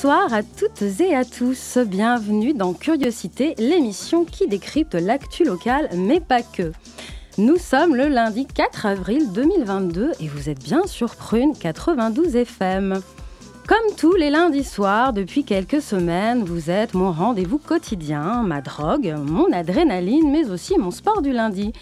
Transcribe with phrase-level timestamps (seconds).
[0.00, 1.76] Bonsoir à toutes et à tous.
[1.76, 6.70] Bienvenue dans Curiosité, l'émission qui décrypte l'actu locale, mais pas que.
[7.36, 13.00] Nous sommes le lundi 4 avril 2022 et vous êtes bien sur Prune 92 FM.
[13.66, 19.16] Comme tous les lundis soirs, depuis quelques semaines, vous êtes mon rendez-vous quotidien, ma drogue,
[19.20, 21.72] mon adrénaline, mais aussi mon sport du lundi.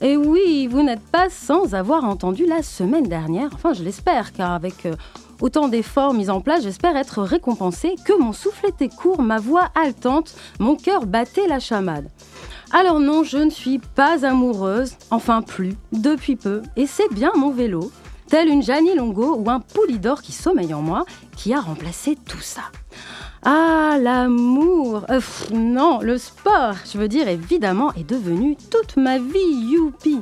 [0.00, 4.52] Et oui, vous n'êtes pas sans avoir entendu la semaine dernière, enfin je l'espère, car
[4.52, 4.94] avec euh,
[5.40, 9.68] autant d'efforts mis en place, j'espère être récompensée, que mon souffle était court, ma voix
[9.74, 12.08] haletante, mon cœur battait la chamade.
[12.72, 17.50] Alors non, je ne suis pas amoureuse, enfin plus, depuis peu, et c'est bien mon
[17.50, 17.90] vélo,
[18.28, 21.04] tel une Janie Longo ou un Poulidor qui sommeille en moi,
[21.36, 22.62] qui a remplacé tout ça.
[23.44, 25.20] Ah, l'amour euh,
[25.54, 30.20] Non, le sport, je veux dire, évidemment, est devenu toute ma vie, youpi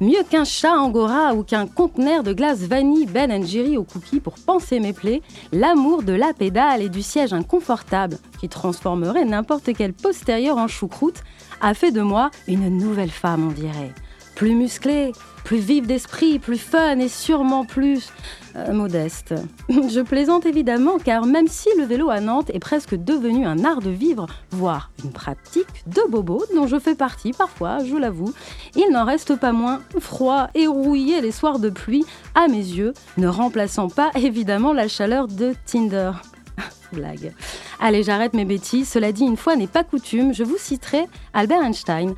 [0.00, 4.34] Mieux qu'un chat angora ou qu'un conteneur de glace vanille Ben Jerry au cookie pour
[4.34, 5.22] penser mes plaies,
[5.52, 11.22] l'amour de la pédale et du siège inconfortable, qui transformerait n'importe quel postérieur en choucroute,
[11.62, 13.94] a fait de moi une nouvelle femme, on dirait.
[14.34, 15.12] Plus musclée,
[15.44, 18.12] plus vive d'esprit, plus fun et sûrement plus
[18.56, 19.34] euh, modeste.
[19.68, 23.80] Je plaisante évidemment car même si le vélo à Nantes est presque devenu un art
[23.80, 28.32] de vivre, voire une pratique de bobo dont je fais partie parfois, je l'avoue,
[28.74, 32.04] il n'en reste pas moins froid et rouillé les soirs de pluie
[32.34, 36.12] à mes yeux, ne remplaçant pas évidemment la chaleur de Tinder.
[36.92, 37.32] Blague.
[37.80, 38.88] Allez, j'arrête mes bêtises.
[38.88, 42.14] Cela dit, une fois n'est pas coutume, je vous citerai Albert Einstein.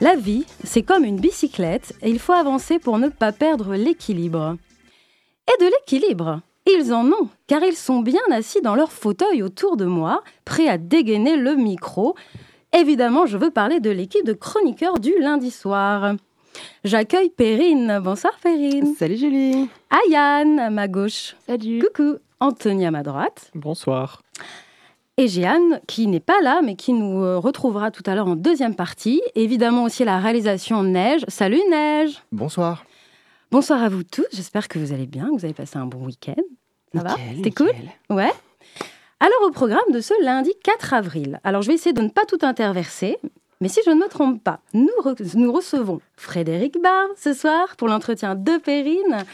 [0.00, 4.56] La vie, c'est comme une bicyclette et il faut avancer pour ne pas perdre l'équilibre.
[5.48, 9.78] Et de l'équilibre Ils en ont, car ils sont bien assis dans leur fauteuil autour
[9.78, 12.14] de moi, prêts à dégainer le micro.
[12.76, 16.14] Évidemment, je veux parler de l'équipe de chroniqueurs du lundi soir.
[16.84, 18.00] J'accueille Perrine.
[18.02, 18.94] Bonsoir Perrine.
[18.98, 19.70] Salut Julie.
[19.90, 21.34] Ayane à ma gauche.
[21.46, 21.82] Salut.
[21.82, 22.18] Coucou.
[22.40, 23.50] Anthony à ma droite.
[23.54, 24.20] Bonsoir
[25.20, 28.36] et Jeanne, qui n'est pas là, mais qui nous euh, retrouvera tout à l'heure en
[28.36, 29.20] deuxième partie.
[29.34, 31.24] Évidemment aussi la réalisation Neige.
[31.26, 32.84] Salut Neige Bonsoir
[33.50, 36.04] Bonsoir à vous tous, j'espère que vous allez bien, que vous avez passé un bon
[36.04, 36.42] week-end.
[36.94, 37.70] Ça va C'était cool
[38.10, 38.32] Ouais
[39.20, 42.24] alors au programme de ce lundi 4 avril, alors je vais essayer de ne pas
[42.24, 43.18] tout interverser,
[43.60, 44.92] mais si je ne me trompe pas, nous,
[45.34, 49.24] nous recevons Frédéric Barre ce soir pour l'entretien de Perrine.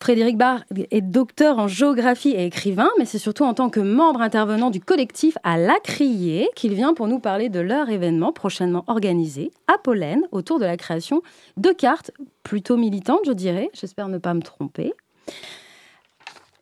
[0.00, 4.20] Frédéric Barr est docteur en géographie et écrivain, mais c'est surtout en tant que membre
[4.20, 8.84] intervenant du collectif à la Criée qu'il vient pour nous parler de leur événement prochainement
[8.88, 11.22] organisé à Pollen autour de la création
[11.56, 12.12] de cartes
[12.42, 13.70] plutôt militantes, je dirais.
[13.72, 14.92] J'espère ne pas me tromper.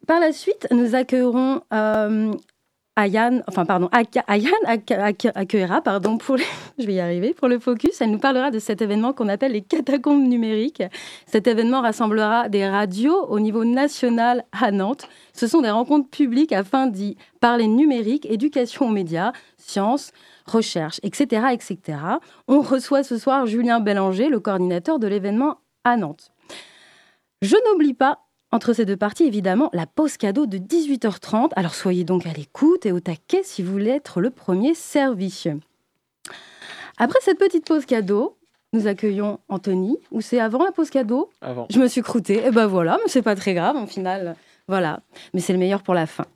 [0.06, 2.33] Par la suite, nous accueillerons euh,
[2.97, 4.53] Ayane, enfin pardon, Ayane
[5.34, 6.37] accueillera, pardon, pour
[6.78, 9.53] je vais y arriver, pour le focus, elle nous parlera de cet événement qu'on appelle
[9.53, 10.82] les catacombes numériques.
[11.27, 15.09] Cet événement rassemblera des radios au niveau national à Nantes.
[15.32, 20.12] Ce sont des rencontres publiques afin d'y parler numérique, éducation aux médias, sciences,
[20.47, 21.99] recherche, etc., etc.
[22.47, 26.31] On reçoit ce soir Julien Bélanger, le coordinateur de l'événement à Nantes.
[27.43, 28.24] Je n'oublie pas
[28.54, 31.50] entre ces deux parties, évidemment, la pause cadeau de 18h30.
[31.56, 35.47] Alors soyez donc à l'écoute et au taquet si vous voulez être le premier servi.
[36.97, 38.37] Après cette petite pause cadeau,
[38.72, 39.98] nous accueillons Anthony.
[40.12, 41.31] Ou c'est avant la pause cadeau?
[41.41, 41.66] Avant.
[41.69, 42.34] Je me suis croûtée.
[42.37, 44.37] Et eh ben voilà, mais c'est pas très grave en final.
[44.69, 45.00] Voilà,
[45.34, 46.26] mais c'est le meilleur pour la fin.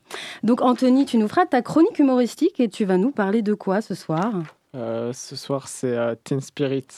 [0.42, 3.80] Donc Anthony, tu nous feras ta chronique humoristique et tu vas nous parler de quoi
[3.80, 4.32] ce soir?
[4.74, 6.88] Euh, Ce soir, c'est euh, Teen Spirit.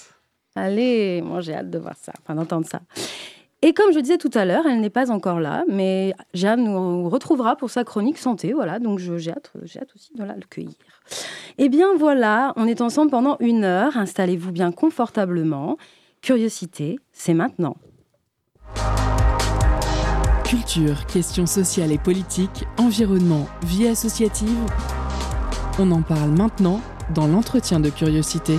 [0.57, 2.81] Allez, moi j'ai hâte de voir ça, enfin d'entendre ça.
[3.63, 7.11] Et comme je disais tout à l'heure, elle n'est pas encore là, mais Jeanne nous
[7.11, 8.55] retrouvera pour sa chronique santé.
[8.55, 10.73] Voilà, donc j'ai hâte, hâte aussi de la cueillir.
[11.59, 13.99] Eh bien voilà, on est ensemble pendant une heure.
[13.99, 15.77] Installez-vous bien confortablement.
[16.23, 17.77] Curiosité, c'est maintenant.
[20.45, 24.59] Culture, questions sociales et politiques, environnement, vie associative.
[25.79, 26.81] On en parle maintenant
[27.15, 28.57] dans l'entretien de curiosité.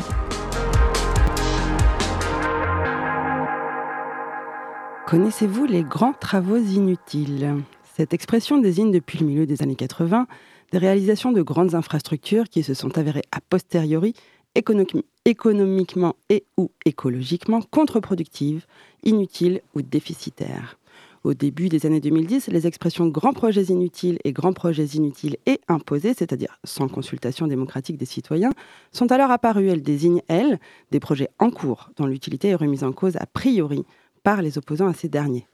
[5.12, 7.66] Connaissez-vous les grands travaux inutiles?
[7.98, 10.26] Cette expression désigne depuis le milieu des années 80
[10.72, 14.14] des réalisations de grandes infrastructures qui se sont avérées a posteriori
[14.56, 18.66] économiquement et ou écologiquement contre-productives,
[19.04, 20.78] inutiles ou déficitaires.
[21.26, 25.60] Au début des années 2010, les expressions grands projets inutiles et grands projets inutiles et
[25.68, 28.52] imposés, c'est-à-dire sans consultation démocratique des citoyens,
[28.94, 29.68] sont alors apparues.
[29.68, 30.58] Elles désignent, elles,
[30.92, 33.84] des projets en cours dont l'utilité est remise en cause a priori
[34.24, 35.48] par les opposants à ces derniers.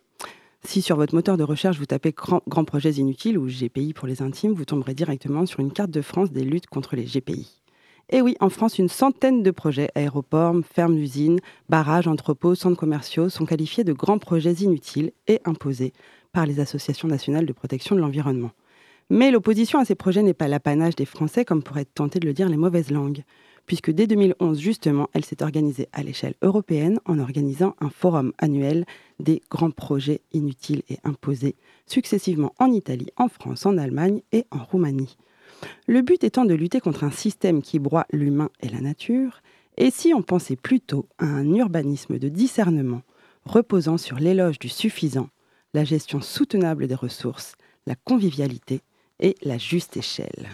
[0.63, 4.21] Si sur votre moteur de recherche vous tapez Grands projets inutiles ou GPI pour les
[4.21, 7.61] intimes, vous tomberez directement sur une carte de France des luttes contre les GPI.
[8.09, 13.27] Et oui, en France, une centaine de projets, aéroports, fermes d'usines, barrages, entrepôts, centres commerciaux,
[13.27, 15.91] sont qualifiés de grands projets inutiles et imposés
[16.31, 18.51] par les associations nationales de protection de l'environnement.
[19.09, 22.33] Mais l'opposition à ces projets n'est pas l'apanage des Français, comme pourraient tenter de le
[22.33, 23.23] dire les mauvaises langues,
[23.67, 28.85] puisque dès 2011, justement, elle s'est organisée à l'échelle européenne en organisant un forum annuel
[29.19, 31.55] des grands projets inutiles et imposés,
[31.85, 35.17] successivement en Italie, en France, en Allemagne et en Roumanie.
[35.85, 39.41] Le but étant de lutter contre un système qui broie l'humain et la nature,
[39.77, 43.03] et si on pensait plutôt à un urbanisme de discernement
[43.45, 45.29] reposant sur l'éloge du suffisant,
[45.73, 47.55] la gestion soutenable des ressources,
[47.85, 48.81] la convivialité
[49.19, 50.49] et la juste échelle.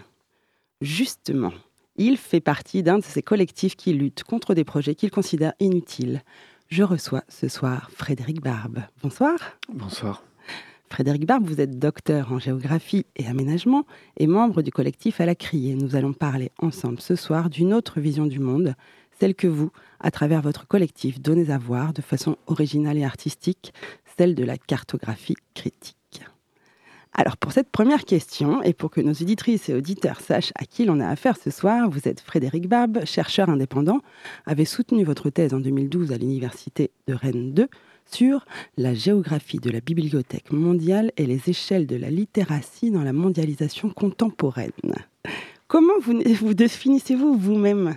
[0.82, 1.54] Justement,
[1.96, 6.22] il fait partie d'un de ces collectifs qui luttent contre des projets qu'il considère inutiles.
[6.70, 8.80] Je reçois ce soir Frédéric Barbe.
[9.02, 9.38] Bonsoir.
[9.72, 10.24] Bonsoir.
[10.90, 13.86] Frédéric Barbe, vous êtes docteur en géographie et aménagement
[14.18, 15.76] et membre du collectif à la Criée.
[15.76, 18.76] Nous allons parler ensemble ce soir d'une autre vision du monde,
[19.20, 23.74] celle que vous, à travers votre collectif, donnez à voir de façon originale et artistique,
[24.18, 25.98] celle de la cartographie critique.
[27.16, 30.86] Alors pour cette première question, et pour que nos auditrices et auditeurs sachent à qui
[30.86, 34.00] l'on a affaire ce soir, vous êtes Frédéric Barbe, chercheur indépendant,
[34.48, 37.68] avez soutenu votre thèse en 2012 à l'Université de Rennes 2
[38.12, 38.46] sur
[38.78, 43.90] la géographie de la bibliothèque mondiale et les échelles de la littératie dans la mondialisation
[43.90, 44.72] contemporaine.
[45.68, 47.96] Comment vous, vous définissez-vous vous-même?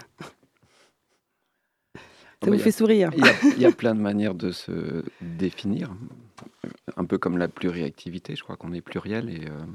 [2.44, 3.10] Ça vous fait sourire.
[3.56, 5.90] Il y, a, plein de manières de se définir,
[6.96, 9.66] un peu comme la pluriactivité, je crois qu'on est pluriel et euh,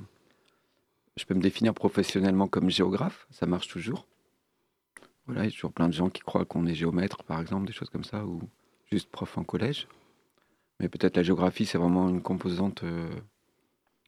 [1.18, 4.08] je peux me définir professionnellement comme géographe, ça marche toujours.
[5.26, 7.68] Voilà, il y a toujours plein de gens qui croient qu'on est géomètre, par exemple,
[7.68, 8.42] des choses comme ça, ou
[8.92, 9.88] juste prof en collège.
[10.80, 13.10] Mais peut-être la géographie, c'est vraiment une composante euh,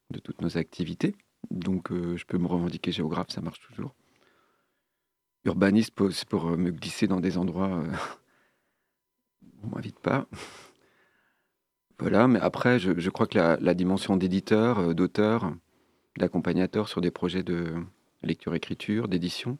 [0.09, 1.15] de toutes nos activités.
[1.51, 3.93] Donc euh, je peux me revendiquer géographe, ça marche toujours.
[5.45, 7.83] Urbaniste, c'est pour me glisser dans des endroits
[9.63, 10.27] on m'invite pas.
[12.03, 15.53] Voilà, mais après, je, crois que la, dimension d'éditeur, d'auteur,
[16.17, 17.73] d'accompagnateur sur des projets de
[18.21, 19.57] lecture-écriture, d'édition,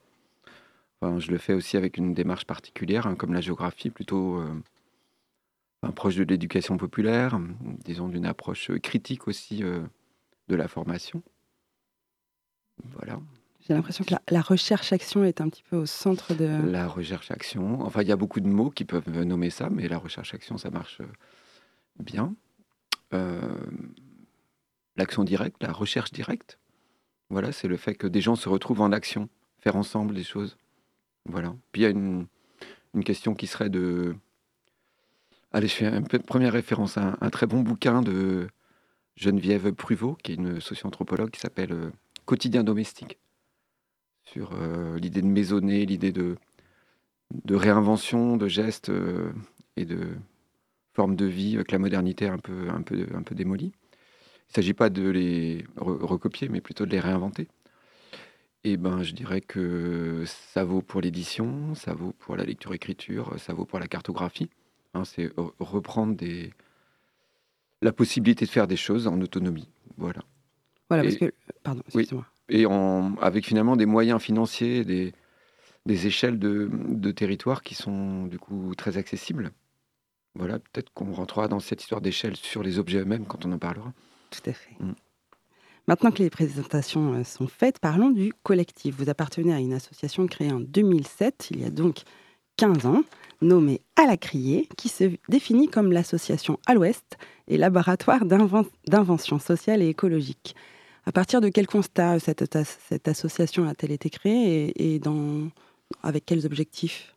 [1.01, 4.41] je le fais aussi avec une démarche particulière, hein, comme la géographie, plutôt
[5.91, 7.39] proche de l'éducation populaire,
[7.83, 9.81] disons d'une approche critique aussi euh,
[10.47, 11.21] de la formation.
[12.95, 13.19] Voilà.
[13.61, 16.69] J'ai l'impression que la, recherche-action est un petit peu au centre de...
[16.69, 19.97] La recherche-action, enfin il y a beaucoup de mots qui peuvent nommer ça, mais la
[19.97, 21.05] recherche-action, ça marche euh,
[21.99, 22.35] bien.
[23.13, 23.55] Euh,
[24.95, 26.59] l'action directe, la recherche directe,
[27.29, 29.29] voilà, c'est le fait que des gens se retrouvent en action,
[29.59, 30.57] faire ensemble des choses.
[31.25, 31.55] Voilà.
[31.71, 32.27] Puis il y a une,
[32.93, 34.15] une question qui serait de
[35.51, 38.47] Allez, je fais une première référence à un, très bon bouquin de
[39.15, 41.91] Geneviève Pruvot, qui est une socio-anthropologue, qui s'appelle euh,
[42.25, 43.19] Quotidien domestique,
[44.23, 46.37] sur euh, l'idée de maisonner, l'idée de,
[47.45, 48.91] de réinvention, de gestes
[49.75, 50.15] et de
[50.93, 53.71] formes de vie que la modernité a un peu, un peu, un peu démolie.
[53.73, 57.47] Il ne s'agit pas de les recopier, mais plutôt de les réinventer.
[58.63, 63.53] Et ben, je dirais que ça vaut pour l'édition, ça vaut pour la lecture-écriture, ça
[63.53, 64.49] vaut pour la cartographie.
[64.93, 66.53] Hein, c'est reprendre des...
[67.81, 69.67] la possibilité de faire des choses en autonomie.
[69.97, 70.21] Voilà.
[70.89, 71.33] Voilà, parce que.
[71.63, 72.27] Pardon, excusez-moi.
[72.49, 75.13] Et en, avec finalement des moyens financiers, des,
[75.85, 79.51] des échelles de, de territoire qui sont du coup très accessibles.
[80.35, 83.59] Voilà, peut-être qu'on rentrera dans cette histoire d'échelle sur les objets eux-mêmes quand on en
[83.59, 83.93] parlera.
[84.31, 84.75] Tout à fait.
[84.79, 84.93] Mm.
[85.87, 88.95] Maintenant que les présentations euh, sont faites, parlons du collectif.
[88.97, 92.03] Vous appartenez à une association créée en 2007, il y a donc
[92.57, 93.03] 15 ans,
[93.41, 99.81] nommée À la Criée, qui se définit comme l'association à l'Ouest et laboratoire d'invention sociale
[99.81, 100.55] et écologique.
[101.05, 105.49] À partir de quel constat cette, cette association a-t-elle été créée et, dans,
[106.01, 107.12] avec quels objectifs?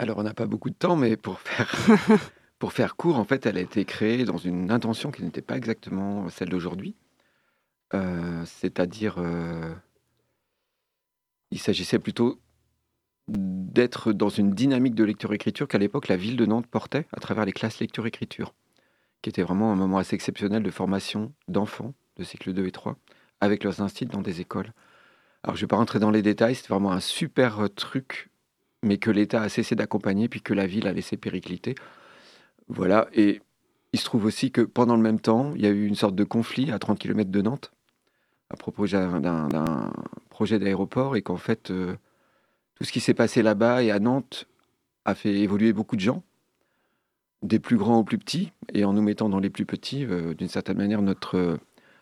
[0.00, 1.70] Alors, on n'a pas beaucoup de temps, mais pour faire,
[2.58, 5.58] pour faire court, en fait, elle a été créée dans une intention qui n'était pas
[5.58, 6.96] exactement celle d'aujourd'hui.
[7.92, 9.74] Euh, c'est-à-dire, euh,
[11.50, 12.40] il s'agissait plutôt
[13.28, 17.44] d'être dans une dynamique de lecture-écriture qu'à l'époque la ville de Nantes portait à travers
[17.44, 18.54] les classes lecture-écriture,
[19.20, 22.96] qui était vraiment un moment assez exceptionnel de formation d'enfants de cycle 2 et 3
[23.42, 24.72] avec leurs instituts dans des écoles.
[25.42, 28.30] Alors je ne vais pas rentrer dans les détails, c'était vraiment un super truc,
[28.82, 31.74] mais que l'État a cessé d'accompagner, puis que la ville a laissé péricliter.
[32.68, 33.40] Voilà, et
[33.92, 36.14] il se trouve aussi que pendant le même temps, il y a eu une sorte
[36.14, 37.72] de conflit à 30 km de Nantes
[38.50, 39.92] à propos d'un
[40.28, 41.94] projet d'aéroport et qu'en fait, euh,
[42.74, 44.46] tout ce qui s'est passé là-bas et à Nantes
[45.04, 46.22] a fait évoluer beaucoup de gens,
[47.42, 50.34] des plus grands aux plus petits, et en nous mettant dans les plus petits, euh,
[50.34, 51.56] d'une certaine manière, notre euh,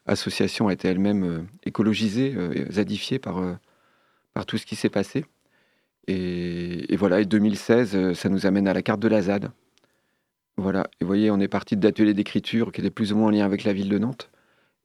[0.07, 2.35] association a été elle-même écologisée,
[2.71, 3.43] zadifiée par,
[4.33, 5.27] par tout ce qui s'est passé.
[6.09, 9.51] Et, voilà, et 2016, ça nous amène à la carte de la ZAD,
[10.59, 13.31] voilà, et vous voyez, on est parti d'ateliers d'écriture qui étaient plus ou moins en
[13.31, 14.29] lien avec la ville de Nantes.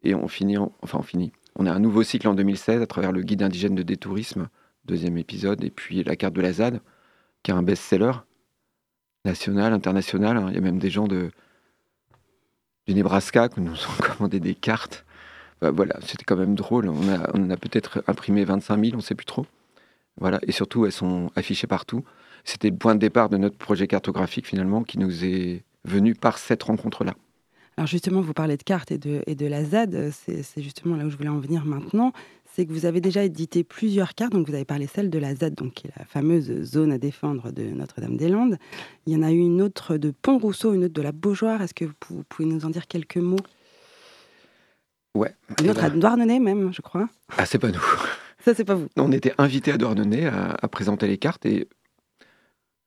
[0.03, 1.31] Et on finit, enfin on finit.
[1.55, 4.49] On a un nouveau cycle en 2016 à travers le guide indigène de détourisme,
[4.85, 6.79] deuxième épisode, et puis la carte de la ZAD,
[7.41, 8.11] qui est un best-seller
[9.25, 10.45] national, international.
[10.49, 11.31] Il y a même des gens de,
[12.85, 15.05] du Nebraska qui nous ont commandé des cartes.
[15.59, 16.87] Bah, voilà, c'était quand même drôle.
[16.87, 19.47] On a, on a peut-être imprimé 25 000, on ne sait plus trop.
[20.19, 22.03] Voilà, et surtout, elles sont affichées partout.
[22.43, 26.37] C'était le point de départ de notre projet cartographique finalement qui nous est venu par
[26.37, 27.13] cette rencontre-là.
[27.77, 31.05] Alors justement, vous parlez de cartes et de, et de la ZAD, c'est justement là
[31.05, 32.13] où je voulais en venir maintenant.
[32.53, 35.33] C'est que vous avez déjà édité plusieurs cartes, donc vous avez parlé celle de la
[35.33, 38.59] ZAD, donc qui est la fameuse zone à défendre de Notre-Dame-des-Landes.
[39.07, 41.63] Il y en a eu une autre de Pont-Rousseau, une autre de la Beaujoire.
[41.63, 43.39] Est-ce que vous pouvez nous en dire quelques mots?
[45.15, 45.33] Ouais.
[45.63, 47.09] Une autre à Douarnenez même, je crois.
[47.37, 47.81] Ah, c'est pas nous.
[48.43, 48.87] Ça, c'est pas vous.
[48.97, 51.67] On était invités à Douarnenez à, à présenter les cartes et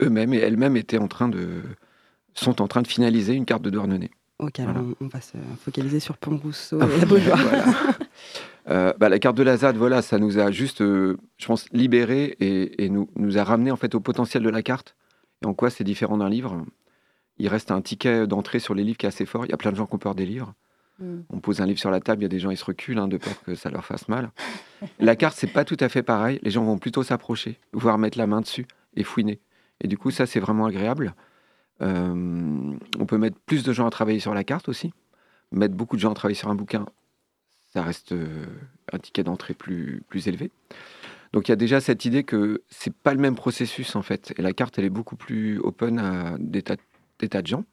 [0.02, 1.62] eux-mêmes et elles-mêmes étaient en train de,
[2.34, 4.10] sont en train de finaliser une carte de Douarnenez.
[4.38, 7.40] Ok, alors on, va se focaliser sur Pont-Rousseau et la Beaujoire.
[8.68, 11.70] Euh, bah, la carte de la ZAD, voilà, ça nous a juste, euh, je pense,
[11.70, 14.96] libéré et, nous, nous a ramené en fait au potentiel de la carte
[15.40, 16.64] et en quoi c'est différent d'un livre?
[17.38, 19.46] Il reste un ticket d'entrée sur les livres qui est assez fort.
[19.46, 20.52] Il y a plein de gens qui ont peur des livres.
[20.98, 21.20] Hmm.
[21.30, 22.98] On pose un livre sur la table, il y a des gens qui se reculent
[22.98, 24.30] hein, de peur que ça leur fasse mal.
[24.98, 26.38] la carte, c'est pas tout à fait pareil.
[26.42, 29.40] Les gens vont plutôt s'approcher, voire mettre la main dessus et fouiner.
[29.80, 31.14] Et du coup, ça, c'est vraiment agréable.
[31.82, 34.92] Euh, on peut mettre plus de gens à travailler sur la carte aussi.
[35.52, 36.86] Mettre beaucoup de gens à travailler sur un bouquin,
[37.72, 38.46] ça reste euh,
[38.92, 40.50] un ticket d'entrée plus, plus élevé.
[41.32, 44.32] Donc il y a déjà cette idée que c'est pas le même processus en fait.
[44.38, 47.64] Et la carte, elle est beaucoup plus open à des tas, de gens.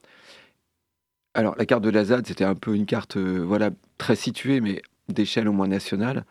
[1.33, 4.61] Alors la carte de la ZAD, c'était un peu une carte euh, voilà, très située,
[4.61, 6.25] mais d'échelle au moins nationale.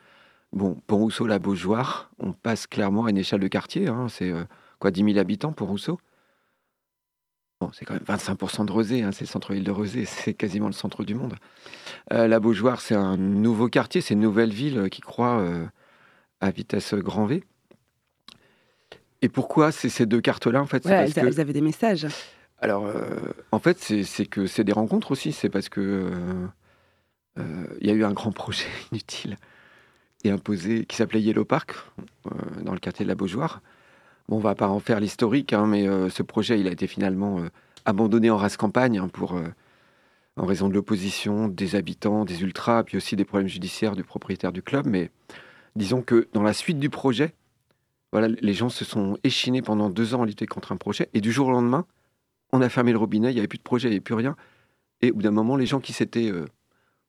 [0.52, 3.88] Bon, pour Rousseau, la Beaujoire, on passe clairement à une échelle de quartier.
[3.88, 4.09] Hein.
[4.09, 4.32] c'est
[4.78, 5.99] quoi, 10 000 habitants pour Rousseau?
[7.62, 10.66] Bon, c'est quand même 25% de Rosé, hein, c'est le centre-ville de Rosé, c'est quasiment
[10.66, 11.37] le centre du monde.
[12.12, 15.64] Euh, la Beaujoire, c'est un nouveau quartier, c'est une nouvelle ville euh, qui croît euh,
[16.40, 17.44] à vitesse grand V.
[19.21, 20.85] Et pourquoi c'est ces deux cartes-là en fait?
[20.87, 21.40] Elles, que...
[21.40, 22.09] avaient des messages.
[22.62, 22.87] Alors,
[23.50, 25.33] en fait, c'est que c'est des rencontres aussi.
[25.33, 26.11] C'est parce que
[27.37, 29.37] il y a eu un grand projet inutile
[30.25, 31.75] et imposé qui s'appelait Yellow Park
[32.62, 33.61] dans le quartier de la Beaujoire
[34.28, 37.40] on va pas en faire l'historique, hein, mais euh, ce projet, il a été finalement
[37.40, 37.49] euh,
[37.85, 39.45] abandonné en race campagne hein, pour, euh,
[40.37, 44.52] en raison de l'opposition des habitants, des ultras, puis aussi des problèmes judiciaires du propriétaire
[44.52, 44.87] du club.
[44.87, 45.11] Mais
[45.76, 47.35] disons que dans la suite du projet,
[48.12, 51.21] voilà, les gens se sont échinés pendant deux ans à lutter contre un projet, et
[51.21, 51.87] du jour au lendemain,
[52.52, 54.14] on a fermé le robinet, il n'y avait plus de projet, il n'y avait plus
[54.14, 54.37] rien.
[55.00, 56.30] Et au bout d'un moment, les gens qui s'étaient,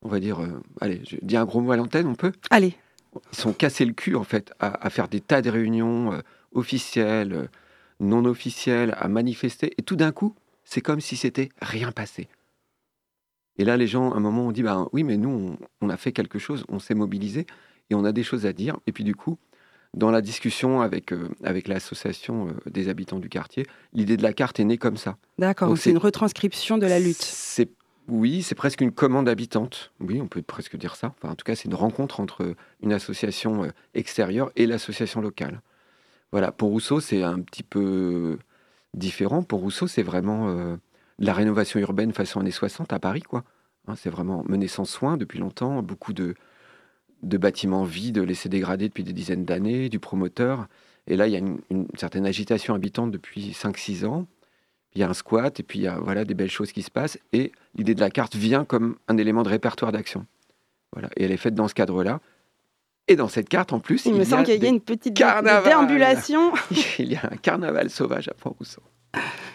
[0.02, 0.40] on va dire,
[0.82, 2.76] allez, je dis un gros mot à l'antenne, on peut Allez.
[3.32, 6.20] Ils sont cassés le cul, en fait, à, à faire des tas de réunions
[6.54, 7.50] officiels,
[8.00, 9.74] non officiels, à manifester.
[9.78, 10.34] Et tout d'un coup,
[10.64, 12.28] c'est comme si c'était rien passé.
[13.58, 15.98] Et là, les gens, à un moment, ont dit bah, Oui, mais nous, on, a
[15.98, 17.46] fait quelque chose, on s'est mobilisé
[17.90, 18.78] et on a des choses à dire.
[18.88, 19.38] Et puis, du coup,
[19.94, 24.34] dans la discussion avec, euh, avec l'association euh, des habitants du quartier, l'idée de la
[24.34, 25.18] carte est née comme ça.
[25.38, 27.22] D'accord, c'est une retranscription de la lutte.
[27.22, 27.70] C'est
[28.08, 29.94] oui, c'est presque une commande habitante.
[30.02, 31.14] Oui, on peut presque dire ça.
[31.18, 35.62] Enfin, en tout cas, c'est une rencontre entre une association euh, extérieure et l'association locale.
[36.32, 38.38] Voilà, pour Rousseau, c'est un petit peu
[38.94, 39.44] différent.
[39.44, 40.76] Pour Rousseau, c'est vraiment euh,
[41.20, 43.44] la rénovation urbaine façon années 60 à Paris, quoi.
[43.88, 46.36] Hein, c'est vraiment mené sans soin depuis longtemps, beaucoup de,
[47.24, 50.68] de bâtiments vides laissés dégrader depuis des dizaines d'années, du promoteur.
[51.08, 54.28] Et là, il y a une, certaine agitation habitante depuis 5-6 ans.
[54.96, 56.84] Il y a un squat, et puis il y a voilà, des belles choses qui
[56.84, 57.18] se passent.
[57.32, 60.26] Et l'idée de la carte vient comme un élément de répertoire d'action.
[60.92, 61.10] Voilà.
[61.18, 62.20] Et elle est faite dans ce cadre-là.
[63.08, 66.54] Et dans cette carte, en plus, il, me semble qu'il y a une petite déambulation.
[67.00, 68.82] il y a un carnaval sauvage à Pont-Rousseau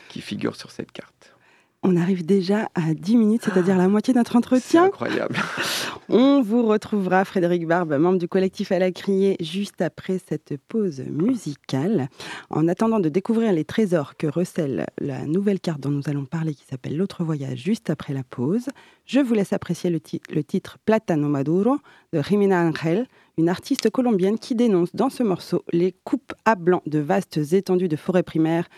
[0.08, 1.37] qui figure sur cette carte.
[1.84, 4.86] On arrive déjà à 10 minutes, c'est-à-dire la moitié de notre entretien.
[4.86, 5.36] incroyable.
[6.08, 11.04] On vous retrouvera, Frédéric Barbe, membre du collectif à la criée, juste après cette pause
[11.06, 12.08] musicale.
[12.50, 16.54] En attendant de découvrir les trésors que recèle la nouvelle carte dont nous allons parler,
[16.54, 18.68] qui s'appelle L'autre voyage, juste après la pause,
[19.04, 20.00] je vous laisse apprécier le,
[20.34, 21.76] le titre Platano Maduro
[22.12, 23.06] de Jimena Angel,
[23.36, 27.88] une artiste colombienne qui dénonce dans ce morceau les coupes à blanc de vastes étendues
[27.88, 28.68] de forêts primaires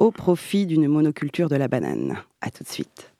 [0.00, 2.16] au profit d'une monoculture de la banane.
[2.40, 3.12] A tout de suite.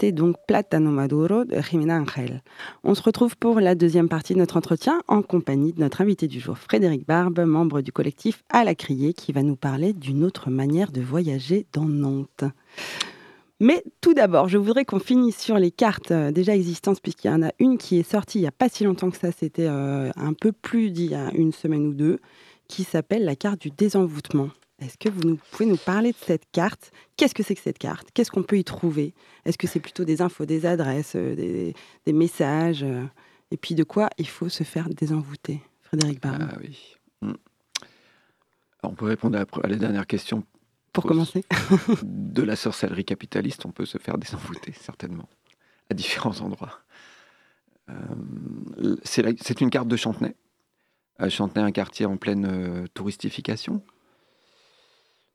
[0.00, 2.42] Donc Platano Maduro de Jimena Angel.
[2.84, 6.26] On se retrouve pour la deuxième partie de notre entretien en compagnie de notre invité
[6.26, 10.24] du jour, Frédéric Barbe, membre du collectif À la Criée, qui va nous parler d'une
[10.24, 12.44] autre manière de voyager dans Nantes.
[13.60, 17.34] Mais tout d'abord, je voudrais qu'on finisse sur les cartes euh, déjà existantes, puisqu'il y
[17.34, 19.68] en a une qui est sortie il n'y a pas si longtemps que ça, c'était
[19.68, 22.20] euh, un peu plus d'il y a une semaine ou deux,
[22.68, 24.48] qui s'appelle la carte du désenvoûtement.
[24.80, 26.90] Est-ce que vous pouvez nous parler de cette carte?
[27.16, 28.08] Qu'est-ce que c'est que cette carte?
[28.14, 29.14] Qu'est-ce qu'on peut y trouver?
[29.44, 32.84] Est-ce que c'est plutôt des infos, des adresses, euh, des, messages
[33.50, 36.48] Et puis de quoi il faut se faire désenvoûter Frédéric Barbe.
[36.50, 36.96] Ah oui.
[37.22, 37.34] Hmm.
[38.82, 40.44] on peut répondre à la dernière question
[40.92, 41.44] pour commencer
[42.02, 45.28] De la sorcellerie capitaliste, on peut se faire désenvoûter, certainement,
[45.90, 46.80] à différents endroits.
[47.88, 50.34] Euh, c'est une carte de Chantenay.
[51.20, 53.82] Euh, Chantenay, un quartier en pleine euh, touristification.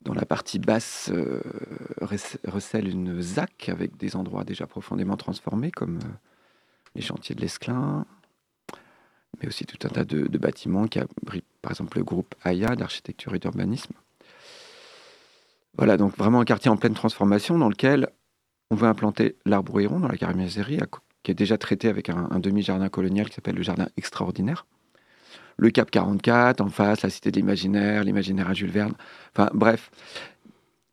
[0.06, 1.12] Dans la partie basse
[2.02, 6.00] recèle une ZAC avec des endroits déjà profondément transformés, comme
[6.96, 8.06] les chantiers de l'Esclin,
[9.42, 13.36] mais aussi tout un tas de, bâtiments qui abritent, par exemple, le groupe AYA d'architecture
[13.36, 13.94] et d'urbanisme
[15.78, 18.10] voilà, donc vraiment un quartier en pleine transformation dans lequel
[18.72, 20.80] on veut implanter l'arbre héron dans la carmésérie,
[21.24, 24.66] qui est déjà traité avec un, demi-jardin colonial qui s'appelle le jardin extraordinaire.
[25.58, 28.94] Le Cap 44, en face, la Cité de l'Imaginaire, l'Imaginaire à Jules Verne.
[29.34, 29.90] Enfin, bref.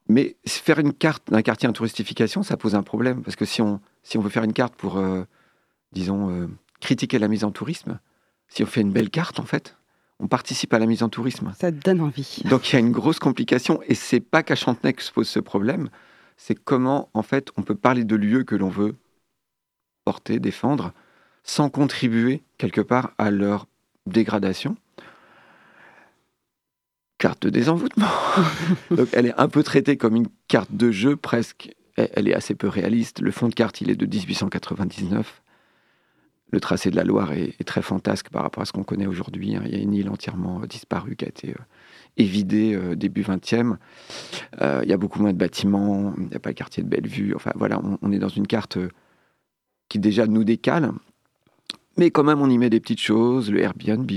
[0.08, 3.22] Mais faire une carte d'un quartier en touristification, ça pose un problème.
[3.22, 5.24] Parce que si on, si on veut faire une carte pour, euh,
[5.92, 6.48] disons, euh,
[6.80, 7.98] critiquer la mise en tourisme,
[8.48, 9.76] si on fait une belle carte, en fait,
[10.22, 11.52] on participe à la mise en tourisme.
[11.58, 12.42] Ça donne envie.
[12.44, 15.28] Donc il y a une grosse complication et c'est pas qu'à Chantenay que se pose
[15.28, 15.88] ce problème,
[16.36, 18.94] c'est comment en fait on peut parler de lieux que l'on veut
[20.04, 20.92] porter, défendre,
[21.44, 23.66] sans contribuer quelque part à leur
[24.06, 24.76] dégradation.
[27.18, 28.08] Carte de désenvoûtement.
[28.90, 31.74] Donc elle est un peu traitée comme une carte de jeu presque.
[31.96, 33.20] Elle est assez peu réaliste.
[33.20, 35.42] Le fond de carte, il est de 1899
[36.52, 39.56] le tracé de la Loire est, très fantasque par rapport à ce qu'on connaît aujourd'hui.
[39.56, 39.62] Hein.
[39.64, 41.62] Il y a une île entièrement euh, disparue qui a été euh,
[42.18, 43.76] évidée euh, début 20e.
[44.60, 47.34] il y a beaucoup moins de bâtiments, il n'y a pas le quartier de Bellevue.
[47.34, 48.78] Enfin voilà, on, est dans une carte
[49.88, 50.92] qui déjà nous décale.
[51.96, 54.10] Mais quand même, on y met des petites choses, le Airbnb,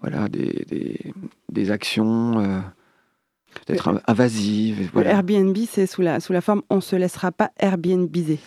[0.00, 2.62] voilà, des, actions
[3.54, 4.90] peut-être invasives.
[4.94, 8.38] Le Airbnb, c'est sous la, sous la forme on se laissera pas Airbnbiser.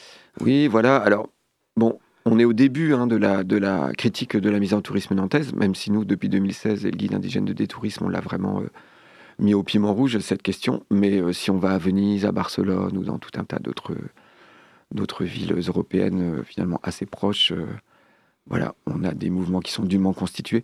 [0.41, 0.97] Oui, voilà.
[0.97, 1.29] Alors,
[1.75, 4.81] bon, on est au début hein, de, la, de la critique de la mise en
[4.81, 8.21] tourisme nantaise, même si nous, depuis 2016, et le guide indigène de détourisme, on l'a
[8.21, 8.69] vraiment euh,
[9.39, 10.83] mis au piment rouge, cette question.
[10.91, 13.95] Mais euh, si on va à Venise, à Barcelone ou dans tout un tas d'autres,
[14.93, 17.53] d'autres villes européennes euh, finalement assez proches,
[18.49, 20.63] voilà, on a des mouvements qui sont dûment constitués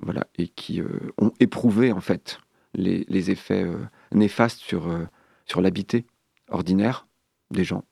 [0.00, 0.82] voilà, et qui
[1.18, 2.38] ont éprouvé en fait
[2.74, 3.64] les, effets
[4.12, 4.88] néfastes sur,
[5.46, 6.04] sur l'habité
[6.48, 7.06] ordinaire
[7.50, 7.84] des gens,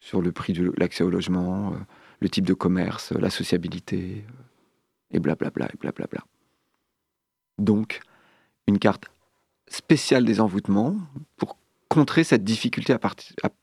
[0.00, 1.74] sur le prix de l'accès au logement
[2.20, 4.32] le type de commerce, la sociabilité, euh,
[5.12, 6.24] et blablabla, et blablabla.
[7.58, 8.00] Donc,
[8.66, 9.06] une carte
[9.66, 10.96] spéciale des envoûtements
[11.36, 11.56] pour
[11.88, 12.98] contrer cette difficulté à,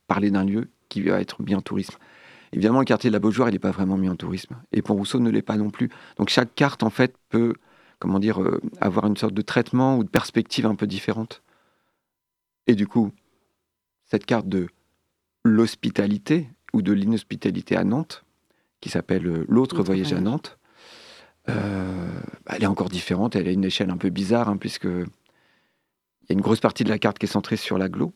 [0.08, 1.98] parler d'un lieu qui va être mis en tourisme.
[2.54, 4.56] Évidemment, le quartier de la Beaujoire, il n'est pas vraiment mis en tourisme.
[4.72, 5.90] Et Pont-Rousseau ne l'est pas non plus.
[6.18, 7.54] Donc chaque carte, en fait, peut,
[8.00, 11.44] comment dire, euh, avoir une sorte de traitement ou de perspective un peu différente.
[12.68, 13.12] Et du coup,
[14.06, 14.68] cette carte de
[15.44, 18.24] l'hospitalité ou de l'inhospitalité à Nantes,
[18.82, 20.58] qui s'appelle euh, L'autre voyage à Nantes.
[21.50, 26.30] Euh, elle est encore différente, elle a une échelle un peu bizarre, hein, puisque il
[26.30, 28.14] y a une grosse partie de la carte qui est centrée sur l'aglo,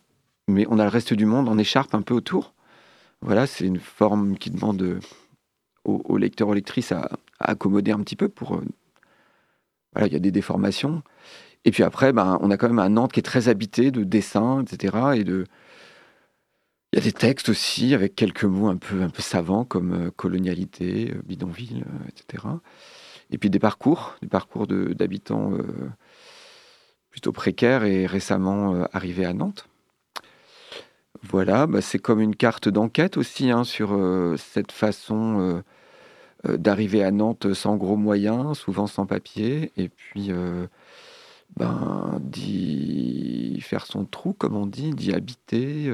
[0.48, 2.54] mais on a le reste du monde en écharpe un peu autour.
[3.22, 5.00] Voilà, c'est une forme qui demande
[5.84, 8.56] aux, lecteurs, aux lectrices à, accommoder un petit peu pour.
[8.56, 8.64] Euh,
[9.94, 11.04] voilà, il y a des déformations.
[11.66, 14.04] Et puis après, ben, on a quand même un Nantes qui est très habité de
[14.04, 14.98] dessins, etc.
[15.16, 15.46] Et de,
[16.94, 21.12] il y a des textes aussi avec quelques mots un peu, savants comme euh, colonialité,
[21.14, 22.46] euh, bidonville, euh, etc.
[23.30, 25.54] Et puis des parcours, des parcours d'habitants
[27.12, 29.70] plutôt précaires et récemment arrivés à Nantes.
[31.24, 33.98] Voilà, bah, c'est comme une carte d'enquête aussi hein, sur
[34.38, 35.62] cette façon
[36.44, 40.32] d'arriver à Nantes sans gros moyens, souvent sans papier, et puis
[41.58, 45.92] ben, d'y faire son trou, comme on dit, d'y habiter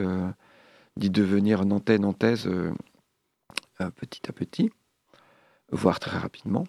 [0.98, 2.74] d'y devenir nantais, nantaise euh,
[3.82, 4.72] euh, petit à petit,
[5.72, 6.66] voire très rapidement.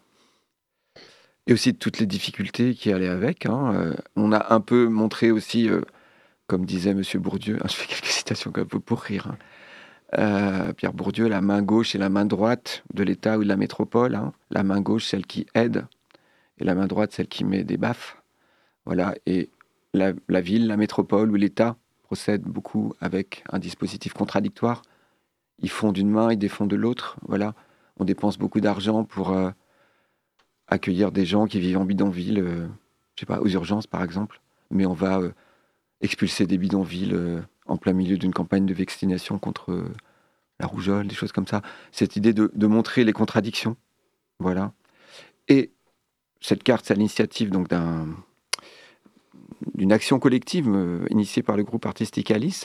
[1.47, 3.47] Et aussi toutes les difficultés qui allaient avec.
[3.47, 5.69] Hein, euh, on a un peu montré aussi,
[6.49, 9.37] comme disait Monsieur Bourdieu, je fais quelques citations un peu pour rire.
[10.13, 13.57] Hein, Pierre Bourdieu, la main gauche et la main droite de l'État ou de la
[13.57, 14.17] métropole.
[14.17, 14.33] Hein.
[14.51, 15.87] La main gauche, celle qui aide,
[16.59, 18.17] et la main droite, celle qui met des baffes.
[18.87, 19.15] Voilà.
[19.27, 19.51] Et
[19.95, 24.83] la ville, la métropole ou l'État procède beaucoup avec un dispositif contradictoire
[25.61, 27.17] ils font d'une main, ils défont de l'autre.
[27.27, 27.55] Voilà,
[27.99, 29.51] on dépense beaucoup d'argent pour euh,
[30.69, 32.67] accueillir des gens qui vivent en bidonville, euh,
[33.17, 35.33] je sais pas, aux urgences par exemple, mais on va euh,
[36.01, 37.17] expulser des bidonvilles
[37.67, 39.85] en plein milieu d'une campagne de vaccination contre
[40.61, 41.63] la rougeole, des choses comme ça.
[41.93, 43.77] Cette idée de, montrer les contradictions,
[44.39, 44.73] voilà.
[45.49, 45.73] Et
[46.41, 48.07] cette carte, c'est à l'initiative donc d'un
[49.75, 50.69] d'une action collective
[51.11, 52.65] initiée par le groupe artistique Alice,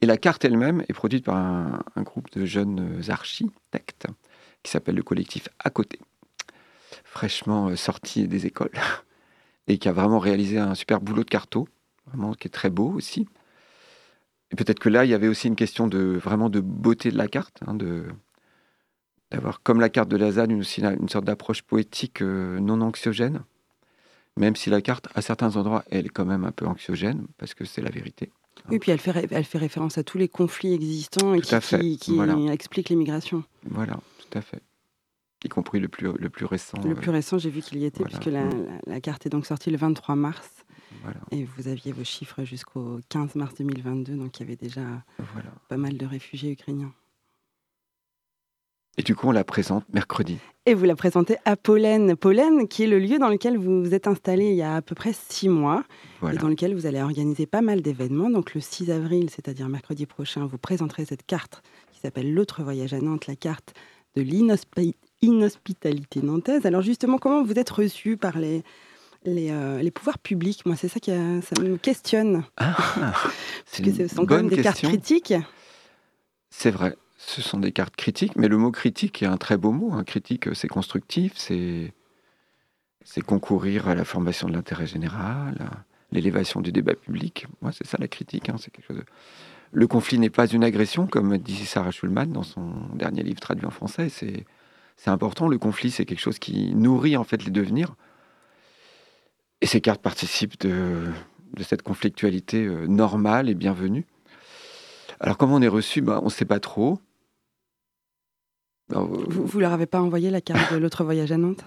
[0.00, 4.06] et la carte elle-même est produite par un, groupe de jeunes architectes
[4.62, 5.98] qui s'appelle le collectif À côté,
[7.04, 8.72] fraîchement euh, sorti des écoles
[9.66, 11.68] et qui a vraiment réalisé un super boulot de carto,
[12.08, 13.26] vraiment qui est très beau aussi.
[14.50, 17.18] Et peut-être que là, il y avait aussi une question de vraiment de beauté de
[17.18, 18.04] la carte, hein, de
[19.30, 20.64] d'avoir comme la carte de Lazane une,
[21.00, 23.42] une sorte d'approche poétique euh, non anxiogène,
[24.38, 27.52] même si la carte, à certains endroits, elle est quand même un peu anxiogène, parce
[27.52, 28.30] que c'est la vérité.
[28.70, 32.18] Oui, puis elle fait, elle fait référence à tous les conflits existants et qui, qui,
[32.50, 33.44] expliquent l'immigration.
[33.64, 34.62] Voilà, tout à fait.
[35.44, 36.78] Y compris le plus, le plus récent.
[36.84, 38.44] Le plus récent, j'ai vu qu'il y était, puisque la,
[38.86, 40.64] la, carte est donc sortie le 23 mars.
[41.30, 44.82] Et vous aviez vos chiffres jusqu'au 15 mars 2022, donc il y avait déjà
[45.68, 46.92] pas mal de réfugiés ukrainiens.
[48.98, 50.38] Et du coup, on la présente mercredi.
[50.66, 52.16] Et vous la présentez à Pollen.
[52.16, 54.82] Pollen, qui est le lieu dans lequel vous vous êtes installé il y a à
[54.82, 55.84] peu près six mois,
[56.28, 58.28] et dans lequel vous allez organiser pas mal d'événements.
[58.28, 62.92] Donc le 6 avril, c'est-à-dire mercredi prochain, vous présenterez cette carte qui s'appelle L'autre voyage
[62.92, 63.72] à Nantes, la carte
[64.16, 64.22] de
[65.22, 66.66] l'inhospitalité nantaise.
[66.66, 68.62] Alors justement, comment vous êtes reçu par les,
[69.24, 70.64] les, euh, pouvoirs publics?
[70.66, 72.44] Moi, c'est ça qui ça me questionne.
[72.56, 72.76] Ah,
[73.70, 75.34] Parce que ce sont quand même des cartes critiques.
[76.50, 79.72] C'est vrai ce sont des cartes critiques, mais le mot critique est un très beau
[79.72, 79.92] mot.
[79.92, 81.92] Un critique, c'est constructif, c'est
[83.04, 85.70] c'est concourir à la formation de l'intérêt général,
[86.12, 87.46] l'élévation du débat public.
[87.62, 88.48] Moi, c'est ça la critique.
[88.48, 89.02] Hein, c'est quelque chose.
[89.72, 93.66] Le conflit n'est pas une agression, comme dit Sarah Schulman dans son dernier livre traduit
[93.66, 94.08] en français.
[94.10, 94.44] C'est
[94.98, 95.48] c'est important.
[95.48, 97.94] Le conflit, c'est quelque chose qui nourrit en fait les devenirs.
[99.60, 101.06] Et ces cartes participent de,
[101.54, 104.06] de cette conflictualité euh, normale et bienvenue.
[105.20, 106.98] Alors comment on est reçu bah, On ne sait pas trop.
[108.88, 111.64] Vous, ne leur avez pas envoyé la carte de l'autre voyage à Nantes?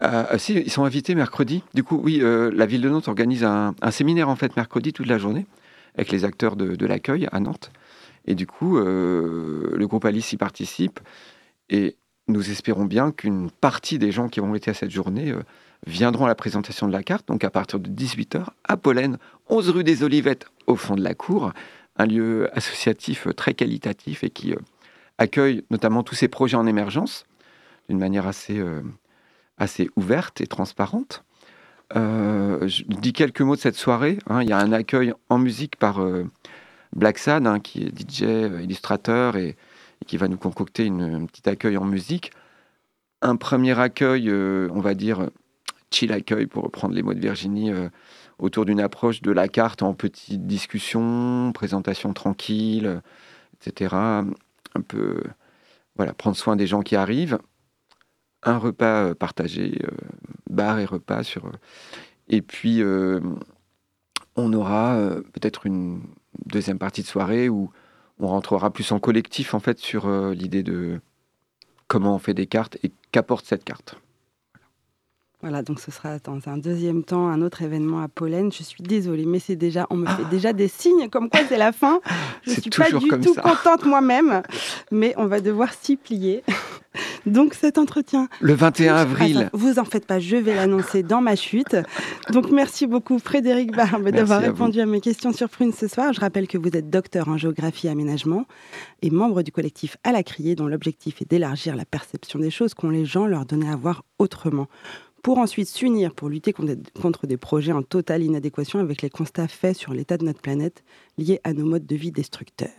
[0.00, 1.62] Ah, si, ils sont invités mercredi.
[1.74, 5.06] Du coup, oui, euh, la ville de Nantes organise un, séminaire en fait mercredi toute
[5.06, 5.46] la journée
[5.94, 7.70] avec les acteurs de, l'accueil à Nantes.
[8.24, 10.98] Et du coup, euh, le groupe Alice y participe.
[11.68, 11.96] Et
[12.28, 15.42] nous espérons bien qu'une partie des gens qui vont été à cette journée euh,
[15.86, 19.70] viendront à la présentation de la carte, donc à partir de 18h, à Pollen, 11
[19.70, 21.52] rue des Olivettes, au fond de la cour,
[21.96, 24.54] un lieu associatif très qualitatif et qui
[25.18, 27.26] accueille notamment tous ces projets en émergence
[27.88, 28.82] d'une manière assez, euh,
[29.96, 31.24] ouverte et transparente.
[31.94, 34.18] Euh, je dis quelques mots de cette soirée.
[34.28, 34.42] Hein.
[34.42, 36.24] Il y a un accueil en musique par euh,
[36.94, 38.22] Black Sad, hein, qui est DJ,
[38.62, 39.56] illustrateur, et,
[40.06, 42.32] qui va nous concocter une, un petit accueil en musique.
[43.20, 45.28] Un premier accueil, on va dire,
[45.90, 47.70] chill accueil, pour reprendre les mots de Virginie,
[48.38, 53.00] autour d'une approche de la carte en petite discussion, présentation tranquille,
[53.54, 54.24] etc
[54.74, 55.22] un peu
[55.96, 57.38] voilà, prendre soin des gens qui arrivent.
[58.42, 59.90] Un repas euh, partagé, euh,
[60.50, 61.46] bar et repas sur.
[61.46, 61.52] Euh,
[62.28, 62.82] et puis,
[64.36, 64.96] on aura
[65.34, 66.02] peut-être une
[66.46, 67.70] deuxième partie de soirée où
[68.18, 71.00] on rentrera plus en collectif en fait sur l'idée de
[71.86, 73.96] comment on fait des cartes et qu'apporte cette carte.
[75.42, 78.52] Voilà, donc ce sera dans un deuxième temps un autre événement à Pollen.
[78.52, 81.58] Je suis désolée, mais c'est déjà, on me fait déjà des signes comme quoi c'est
[81.58, 82.00] la fin.
[82.46, 84.42] Je suis pas du tout contente moi-même,
[84.92, 86.44] mais on va devoir s'y plier.
[87.26, 88.28] Donc cet entretien.
[88.40, 89.50] Le 21 avril.
[89.52, 91.76] vous en faites pas, je vais l'annoncer dans ma chute.
[92.30, 96.12] Donc merci beaucoup Frédéric Barbe d'avoir répondu à mes questions sur Prune ce soir.
[96.12, 98.44] Je rappelle que vous êtes docteur en géographie et aménagement
[99.02, 102.74] et membre du collectif À la Criée dont l'objectif est d'élargir la perception des choses
[102.74, 104.68] qu'ont les gens leur donné à voir autrement
[105.22, 109.76] pour ensuite s'unir pour lutter contre des projets en totale inadéquation avec les constats faits
[109.76, 110.82] sur l'état de notre planète
[111.16, 112.70] liés à nos modes de vie destructeurs.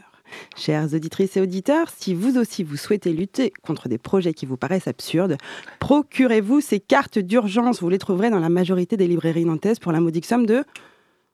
[0.56, 4.58] Chères auditrices et auditeurs, si vous aussi vous souhaitez lutter contre des projets qui vous
[4.58, 5.38] paraissent absurdes,
[5.80, 7.82] procurez-vous ces cartes d'urgence.
[7.82, 10.64] Vous les trouverez dans la majorité des librairies nantaises pour la modique somme de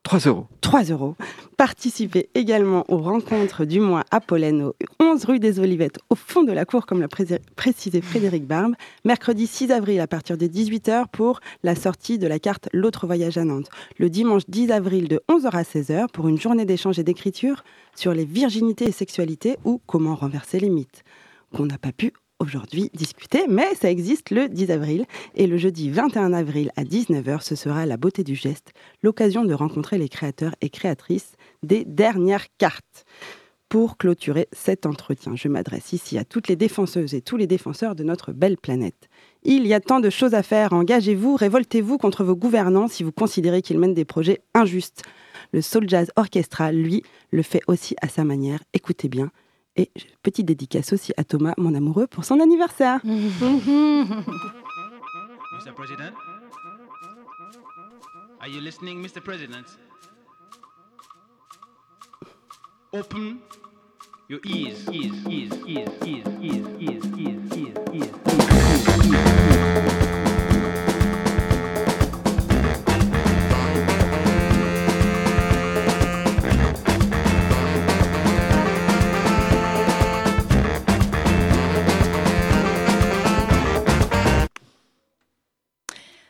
[0.04, 0.48] 3 euros.
[0.62, 1.16] 3 euros.
[1.56, 6.52] Participez également aux rencontres du mois à Pollen, 11 rue des Olivettes, au fond de
[6.52, 8.74] la cour, comme l'a précisé Frédéric Barbe,
[9.06, 13.38] mercredi 6 avril à partir de 18h pour la sortie de la carte L'autre voyage
[13.38, 13.70] à Nantes.
[13.98, 17.64] Le dimanche 10 avril de 11h à 16h pour une journée d'échange et d'écriture
[17.96, 21.04] sur les virginités et sexualités ou comment renverser les mythes
[21.54, 25.06] qu'on n'a pas pu aujourd'hui discuter, mais ça existe le 10 avril.
[25.36, 28.72] Et le jeudi 21 avril à 19h, ce sera la beauté du geste,
[29.04, 33.06] l'occasion de rencontrer les créateurs et créatrices des dernières cartes.
[33.70, 35.36] pour clôturer cet entretien.
[35.36, 39.10] Je m'adresse ici à toutes les défenseuses et tous les défenseurs de notre belle planète.
[39.44, 43.12] Il y a tant de choses à faire, engagez-vous, révoltez-vous contre vos gouvernants si vous
[43.12, 45.04] considérez qu'ils mènent des projets injustes.
[45.54, 48.60] Le Soul Jazz Orchestra, lui, le fait aussi à sa manière.
[48.74, 49.30] Écoutez bien.
[49.80, 49.90] Et
[50.24, 53.00] petite dédicace aussi à Thomas, mon amoureux, pour son anniversaire.
[53.06, 54.20] Mr.
[55.74, 56.14] President?
[58.42, 59.22] Are you listening, Mr.
[59.24, 59.64] President?
[62.92, 63.40] Open
[64.28, 64.90] your ears.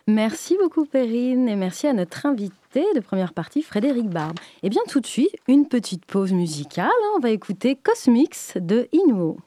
[0.10, 4.40] Merci beaucoup Perrine et merci à notre invité de première partie Frédéric Barbe.
[4.64, 6.88] Et bien tout de suite, une petite pause musicale.
[6.90, 7.12] hein.
[7.18, 9.38] On va écouter Cosmix de Inuo.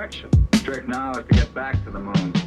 [0.00, 0.30] Direction.
[0.64, 2.39] trick now is to get back to the moon.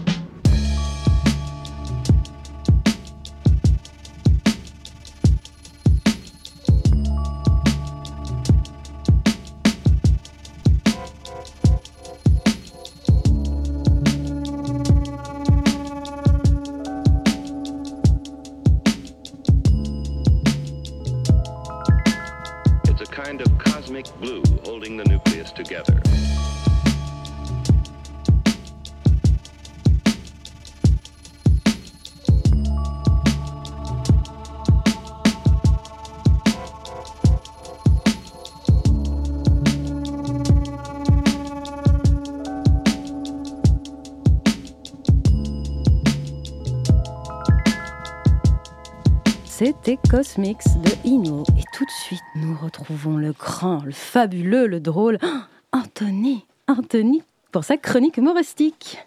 [50.09, 51.43] Cosmix de Inuo.
[51.57, 55.17] Et tout de suite, nous retrouvons le grand, le fabuleux, le drôle
[55.71, 56.45] Anthony.
[56.67, 58.97] Anthony pour sa chronique humoristique.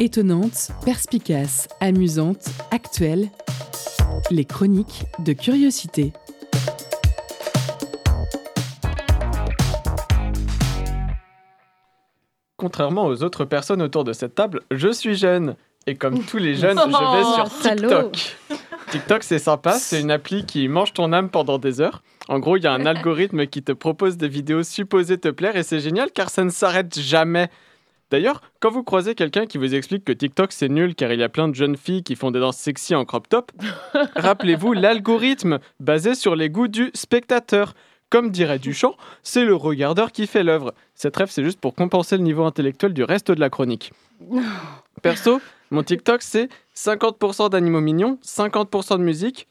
[0.00, 3.28] Étonnante, perspicace, amusante, actuelle.
[4.30, 6.12] Les chroniques de curiosité.
[12.60, 15.56] Contrairement aux autres personnes autour de cette table, je suis jeune.
[15.86, 17.70] Et comme tous les jeunes, je vais Oh, sur.
[17.70, 18.36] TikTok.
[18.90, 22.02] TikTok, c'est sympa, c'est une appli qui mange ton âme pendant des heures.
[22.28, 25.56] En gros, il y a un algorithme qui te propose des vidéos supposées te plaire
[25.56, 27.48] et c'est génial car ça ne s'arrête jamais.
[28.10, 31.22] D'ailleurs, quand vous croisez quelqu'un qui vous explique que TikTok c'est nul car il y
[31.22, 33.52] a plein de jeunes filles qui font des danses sexy en crop top,
[34.16, 37.72] rappelez-vous l'algorithme basé sur les goûts du spectateur.
[38.10, 40.74] Comme dirait Duchamp, c'est le regardeur qui fait l'œuvre.
[40.96, 43.92] Cette rêve, c'est juste pour compenser le niveau intellectuel du reste de la chronique.
[45.02, 49.46] Perso, mon TikTok, c'est 50% d'animaux mignons, 50% de musique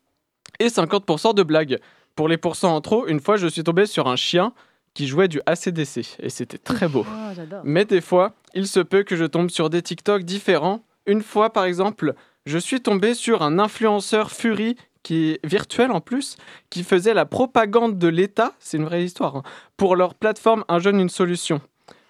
[0.59, 1.79] et 50% de blagues.
[2.15, 4.51] Pour les pourcents en trop, une fois, je suis tombé sur un chien
[4.93, 7.05] qui jouait du ACDC et c'était très beau.
[7.09, 7.41] Oh.
[7.63, 10.83] Mais des fois, il se peut que je tombe sur des TikTok différents.
[11.05, 12.13] Une fois, par exemple,
[12.45, 16.37] je suis tombé sur un influenceur Fury qui virtuelle en plus,
[16.69, 19.43] qui faisait la propagande de l'État, c'est une vraie histoire, hein,
[19.77, 21.61] pour leur plateforme Un jeune, une solution.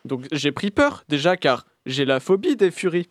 [0.06, 3.10] Donc j'ai pris peur déjà car j'ai la phobie des furies.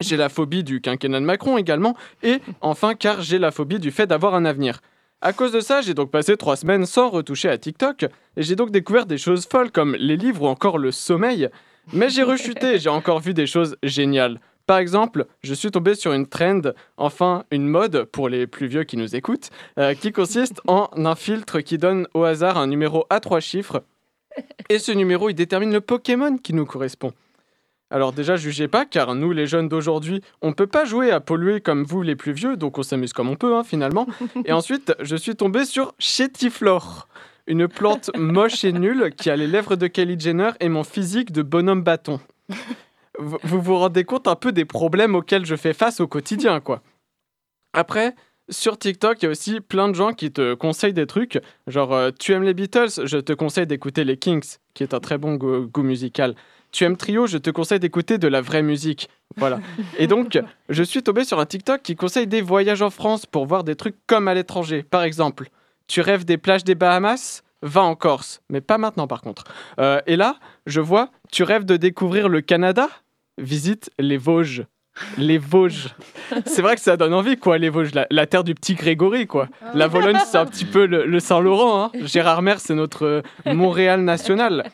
[0.00, 3.90] J'ai la phobie du quinquennat de Macron également, et enfin car j'ai la phobie du
[3.90, 4.80] fait d'avoir un avenir.
[5.20, 8.02] À cause de ça, j'ai donc passé trois semaines sans retoucher à TikTok,
[8.36, 11.48] et j'ai donc découvert des choses folles comme les livres ou encore le sommeil.
[11.92, 14.40] Mais j'ai rechuté, j'ai encore vu des choses géniales.
[14.66, 16.62] Par exemple, je suis tombé sur une trend,
[16.96, 21.14] enfin une mode pour les plus vieux qui nous écoutent, euh, qui consiste en un
[21.14, 23.84] filtre qui donne au hasard un numéro à trois chiffres.
[24.70, 27.12] Et ce numéro, il détermine le Pokémon qui nous correspond.
[27.90, 31.60] Alors déjà, jugez pas, car nous, les jeunes d'aujourd'hui, on peut pas jouer à polluer
[31.60, 34.06] comme vous, les plus vieux, donc on s'amuse comme on peut, hein, finalement.
[34.46, 37.06] Et ensuite, je suis tombé sur Chétiflore,
[37.46, 41.30] une plante moche et nulle qui a les lèvres de Kylie Jenner et mon physique
[41.30, 42.18] de bonhomme bâton.
[43.18, 46.82] Vous vous rendez compte un peu des problèmes auxquels je fais face au quotidien, quoi.
[47.72, 48.14] Après,
[48.48, 51.40] sur TikTok, il y a aussi plein de gens qui te conseillent des trucs.
[51.66, 55.00] Genre, euh, tu aimes les Beatles, je te conseille d'écouter les Kings, qui est un
[55.00, 56.34] très bon go- goût musical.
[56.72, 59.08] Tu aimes Trio, je te conseille d'écouter de la vraie musique.
[59.36, 59.60] Voilà.
[59.96, 63.46] Et donc, je suis tombé sur un TikTok qui conseille des voyages en France pour
[63.46, 64.82] voir des trucs comme à l'étranger.
[64.82, 65.48] Par exemple,
[65.86, 67.42] tu rêves des plages des Bahamas?
[67.62, 69.44] Va en Corse, mais pas maintenant par contre.
[69.78, 70.36] Euh, et là,
[70.66, 72.90] je vois, tu rêves de découvrir le Canada?
[73.38, 74.64] Visite les Vosges.
[75.18, 75.88] Les Vosges.
[76.46, 77.92] C'est vrai que ça donne envie, quoi, les Vosges.
[77.94, 79.48] La, la terre du petit Grégory, quoi.
[79.74, 81.84] La Vologne, c'est un petit peu le, le Saint-Laurent.
[81.86, 81.90] hein.
[82.04, 84.70] Gérard Mer, c'est notre euh, Montréal national.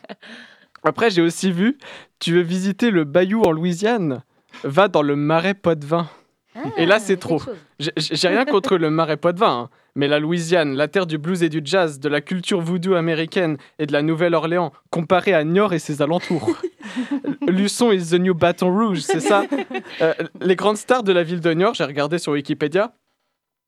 [0.83, 1.77] Après, j'ai aussi vu,
[2.19, 4.23] tu veux visiter le Bayou en Louisiane?
[4.63, 5.53] Va dans le marais
[6.77, 7.41] Et là, c'est trop.
[7.79, 11.49] J'ai rien contre le marais Poitevin, hein, mais la Louisiane, la terre du blues et
[11.49, 15.79] du jazz, de la culture voodoo américaine et de la Nouvelle-Orléans, comparée à Niort et
[15.79, 16.49] ses alentours.
[17.47, 19.43] Luçon is the new Baton Rouge, c'est ça?
[20.01, 22.93] Euh, Les grandes stars de la ville de Niort, j'ai regardé sur Wikipédia,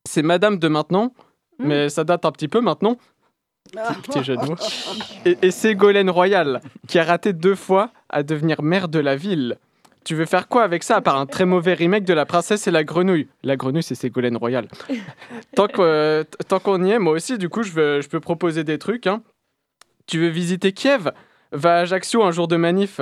[0.06, 1.12] c'est Madame de maintenant,
[1.58, 2.96] mais ça date un petit peu maintenant.
[3.72, 4.56] Petit, petit jeu de mots.
[5.24, 9.16] Et, et c'est Ségolène Royal, qui a raté deux fois à devenir maire de la
[9.16, 9.56] ville.
[10.04, 12.66] Tu veux faire quoi avec ça, à part un très mauvais remake de La Princesse
[12.66, 13.26] et la Grenouille?
[13.42, 14.68] La Grenouille, c'est Ségolène Royal.
[15.56, 18.64] tant euh, tant qu'on y est, moi aussi, du coup, je, veux- je peux proposer
[18.64, 19.06] des trucs.
[19.06, 19.22] hein.
[20.06, 21.10] Tu veux visiter Kiev?
[21.52, 23.00] Va à Ajaccio un jour de manif.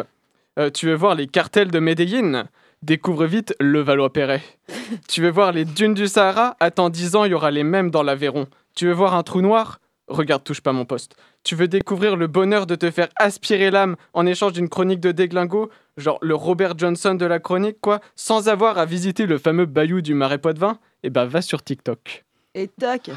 [0.58, 2.46] Euh, tu veux voir les cartels de Medellin?
[2.82, 4.42] Découvre vite le Valois-Perret.
[5.08, 6.56] tu veux voir les dunes du Sahara?
[6.60, 8.46] Attends 10 ans, il y aura les mêmes dans l'Aveyron.
[8.76, 9.80] Tu veux voir un trou noir?
[10.08, 11.14] Regarde, touche pas mon poste.
[11.44, 15.12] Tu veux découvrir le bonheur de te faire aspirer l'âme en échange d'une chronique de
[15.12, 19.66] déglingo Genre le Robert Johnson de la chronique, quoi Sans avoir à visiter le fameux
[19.66, 20.78] bayou du Marais Poitevin?
[21.02, 22.24] Eh ben, va sur TikTok.
[22.54, 23.10] Et tac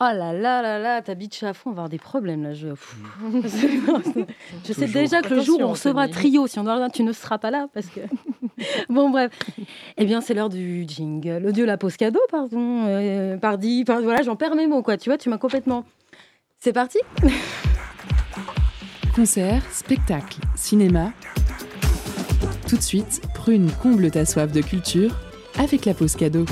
[0.00, 2.54] Oh là là là là, ta bitch à fond, on va avoir des problèmes là.
[2.54, 2.96] Je, Pff.
[4.64, 7.02] je sais déjà que le jour où on recevra trio, si on doit rien, tu
[7.02, 8.00] ne seras pas là parce que.
[8.88, 9.32] bon bref.
[9.96, 11.38] Eh bien, c'est l'heure du jingle.
[11.38, 12.84] L'audio la pause cadeau, pardon.
[12.86, 14.96] Euh, pardi, par- voilà, j'en perds mes mots quoi.
[14.96, 15.84] Tu vois, tu m'as complètement.
[16.60, 16.98] C'est parti.
[19.14, 21.12] Concert, spectacle, cinéma.
[22.68, 25.16] Tout de suite, Prune comble ta soif de culture
[25.56, 26.46] avec la pause cadeau.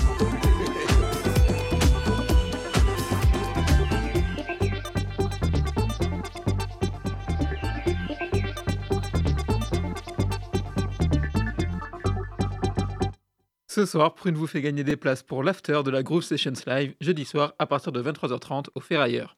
[13.67, 16.95] Ce soir, Prune vous fait gagner des places pour l'after de la Groove Sessions Live,
[17.01, 19.37] jeudi soir à partir de 23h30 au Ferrailleur.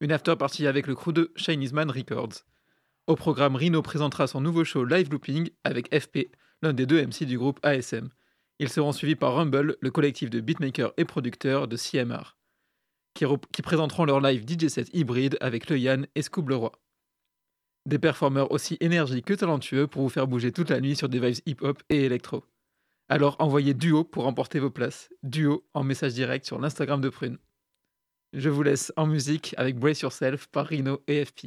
[0.00, 2.44] Une after partie avec le crew de Chinese Man Records.
[3.06, 6.28] Au programme, Rino présentera son nouveau show Live Looping avec FP,
[6.60, 8.10] l'un des deux MC du groupe ASM.
[8.58, 12.36] Ils seront suivis par Rumble, le collectif de beatmakers et producteurs de CMR,
[13.14, 16.72] qui présenteront leur live DJ set hybride avec Le Yann et Scoob Leroy.
[17.86, 21.20] Des performeurs aussi énergiques que talentueux pour vous faire bouger toute la nuit sur des
[21.20, 22.44] vibes hip-hop et électro.
[23.08, 25.08] Alors envoyez duo pour remporter vos places.
[25.22, 27.38] Duo en message direct sur l'Instagram de Prune.
[28.36, 31.46] Je vous laisse en musique avec Brace Yourself par Rino et FP.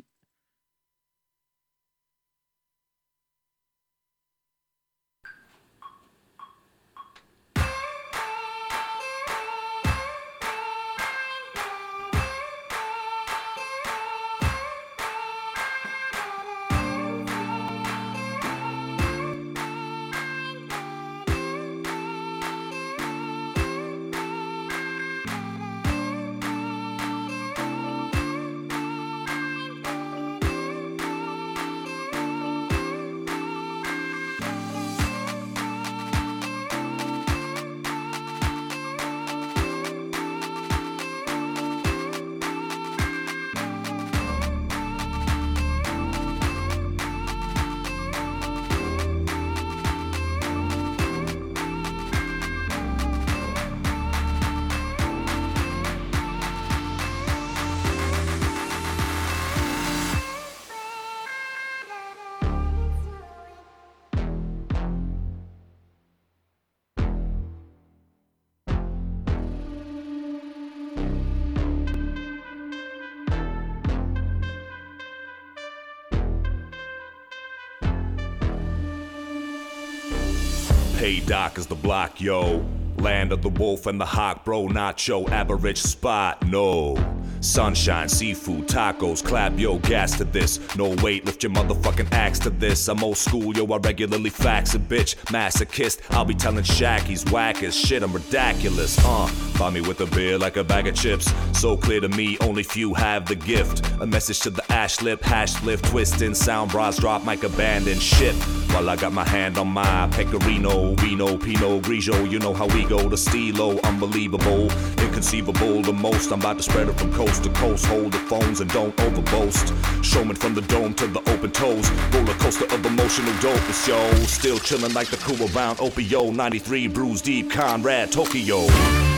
[80.99, 82.61] Hey, Doc is the block, yo.
[82.97, 86.97] Land of the wolf and the hawk, bro, not your average spot, no.
[87.39, 90.59] Sunshine, seafood, tacos, clap, yo, gas to this.
[90.75, 92.85] No wait, lift your motherfucking axe to this.
[92.89, 95.15] I'm old school, yo, I regularly fax a bitch.
[95.27, 99.31] Masochist, I'll be telling Shaq he's whack as shit, I'm ridiculous, uh.
[99.57, 101.31] Buy me with a beer like a bag of chips.
[101.57, 103.89] So clear to me, only few have the gift.
[104.01, 108.35] A message to the ash lip, hash flip, twisting, sound bras drop, mic abandon ship.
[108.72, 112.86] While I got my hand on my Pecorino, Vino, Pinot Grigio, you know how we
[112.86, 113.09] go.
[113.09, 115.82] The stilo, unbelievable, inconceivable.
[115.82, 117.86] The most, I'm about to spread it from coast to coast.
[117.88, 119.74] Hold the phones and don't overboast.
[120.03, 121.89] Showman from the dome to the open toes.
[122.13, 124.13] Roller coaster of emotional dopeness, yo.
[124.26, 126.34] Still chilling like the crew around Opio.
[126.34, 129.09] 93 Bruise Deep, Conrad, Tokyo.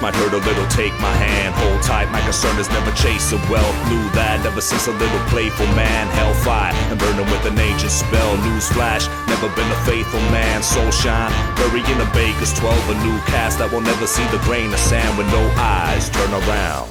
[0.00, 0.66] Might hurt a little.
[0.68, 2.10] Take my hand, hold tight.
[2.10, 3.76] My concern is never chase a wealth.
[3.88, 6.08] Knew that ever since a little playful man.
[6.16, 8.36] Hellfire and burning with an ancient spell.
[8.38, 10.62] Newsflash, never been a faithful man.
[10.62, 12.72] Soul shine, bury in the Baker's 12.
[12.72, 16.08] A new cast that will never see the grain of sand with no eyes.
[16.10, 16.90] Turn around.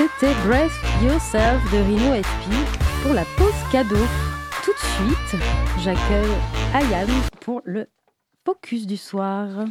[0.00, 2.48] C'était Breath Yourself de Rino SP
[3.02, 4.06] pour la pause cadeau.
[4.64, 5.42] Tout de suite,
[5.78, 6.36] j'accueille
[6.74, 7.10] Ayane
[7.40, 7.86] pour le
[8.44, 9.66] focus du soir.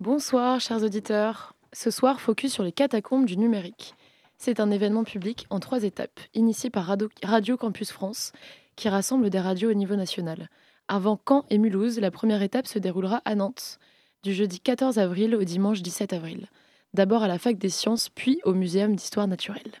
[0.00, 1.54] Bonsoir, chers auditeurs.
[1.72, 3.94] Ce soir, focus sur les catacombes du numérique.
[4.38, 6.90] C'est un événement public en trois étapes, initié par
[7.22, 8.32] Radio, Campus France,
[8.76, 10.48] qui rassemble des radios au niveau national.
[10.88, 13.78] Avant Caen et Mulhouse, la première étape se déroulera à Nantes,
[14.22, 16.48] du jeudi 14 avril au dimanche 17 avril.
[16.94, 19.72] D'abord à la Fac des Sciences, puis au Muséum d'Histoire naturelle.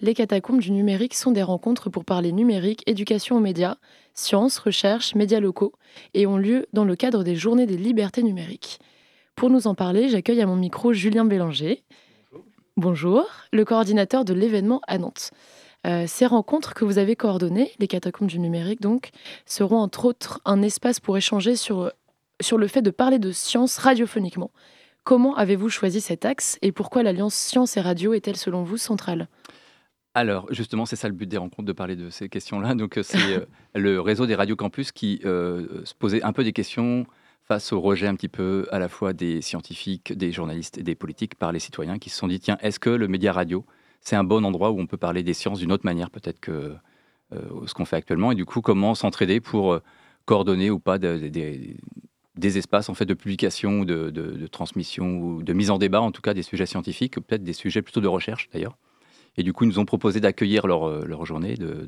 [0.00, 3.76] Les catacombes du numérique sont des rencontres pour parler numérique, éducation aux médias,
[4.12, 5.72] sciences, recherche, médias locaux,
[6.14, 8.80] et ont lieu dans le cadre des Journées des libertés numériques.
[9.36, 11.84] Pour nous en parler, j'accueille à mon micro Julien Bélanger.
[12.76, 15.30] Bonjour, le coordinateur de l'événement à Nantes.
[15.86, 19.10] Euh, ces rencontres que vous avez coordonnées, les catacombes du numérique donc,
[19.46, 21.92] seront entre autres un espace pour échanger sur,
[22.40, 24.50] sur le fait de parler de science radiophoniquement.
[25.04, 29.28] Comment avez-vous choisi cet axe et pourquoi l'alliance science et radio est-elle selon vous centrale?
[30.14, 32.74] Alors, justement, c'est ça le but des rencontres, de parler de ces questions-là.
[32.74, 36.44] Donc, euh, c'est euh, le réseau des radios campus qui euh, se posait un peu
[36.44, 37.06] des questions
[37.46, 40.94] face au rejet un petit peu à la fois des scientifiques, des journalistes et des
[40.94, 43.64] politiques par les citoyens qui se sont dit, tiens, est-ce que le média radio,
[44.00, 46.74] c'est un bon endroit où on peut parler des sciences d'une autre manière peut-être que
[47.66, 48.32] ce qu'on fait actuellement?
[48.32, 49.78] Et du coup, comment s'entraider pour
[50.24, 51.76] coordonner ou pas de- de- des-
[52.36, 56.00] des espaces en fait de publication, de, de- de transmission ou de mise en débat,
[56.00, 58.78] en tout cas des sujets scientifiques, peut-être des sujets plutôt de recherche d'ailleurs?
[59.36, 61.86] Et du coup, ils nous ont proposé d'accueillir leur, euh, journée de,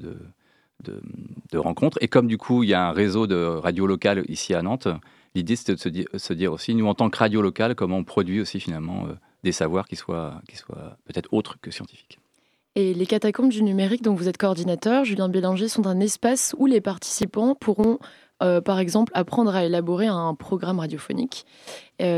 [0.83, 1.99] de, rencontres.
[2.01, 4.89] Et comme du coup, il y a un réseau de radio locales ici à Nantes,
[5.35, 8.41] l'idée c'était de se dire, aussi, nous en tant que radio locale, comment on produit
[8.41, 12.19] aussi finalement euh, des savoirs qui soient, qui soient peut-être autres que scientifiques.
[12.75, 16.67] Et les catacombes du numérique dont vous êtes coordinateur, Julien Bélanger, sont un espace où
[16.67, 17.99] les participants pourront,
[18.43, 21.47] euh, par exemple, apprendre à élaborer un programme radiophonique.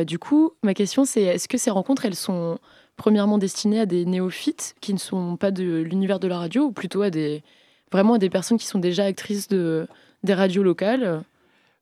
[0.05, 2.59] Du coup, ma question c'est est-ce que ces rencontres, elles sont
[2.99, 6.72] premièrement destinées à des néophytes qui ne sont pas de l'univers de la radio, ou
[6.72, 7.42] plutôt à des
[7.90, 9.86] vraiment à des personnes qui sont déjà actrices de,
[10.22, 11.22] des radios locales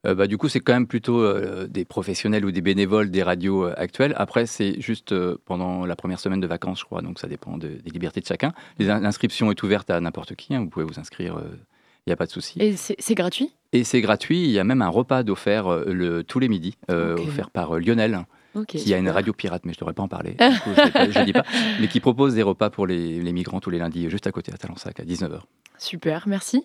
[0.07, 3.25] Euh, bah, du coup, c'est quand même plutôt euh, des professionnels ou des bénévoles des
[3.25, 4.15] radios euh, actuelles.
[4.17, 5.13] Après, c'est juste
[5.47, 8.27] pendant la première semaine de vacances, je crois, donc ça dépend de- des libertés de
[8.27, 8.53] chacun.
[8.79, 12.27] L'inscription est ouverte à n'importe qui, hein, vous pouvez vous inscrire, il n'y a pas
[12.27, 12.55] de souci.
[12.61, 13.51] Et c'est gratuit?
[13.73, 17.51] Et c'est gratuit, il y a même un repas d'offert le, tous les midis, offert
[17.51, 18.27] par Lionel,
[18.57, 21.19] Ok, qui a une radio pirate, mais je ne devrais pas en parler, coup, je
[21.21, 21.45] ne dis pas,
[21.81, 24.53] mais qui propose des repas pour les, les migrants tous les lundis, juste à côté,
[24.53, 25.41] à Talensac, à 19h.
[25.79, 26.65] Super, merci.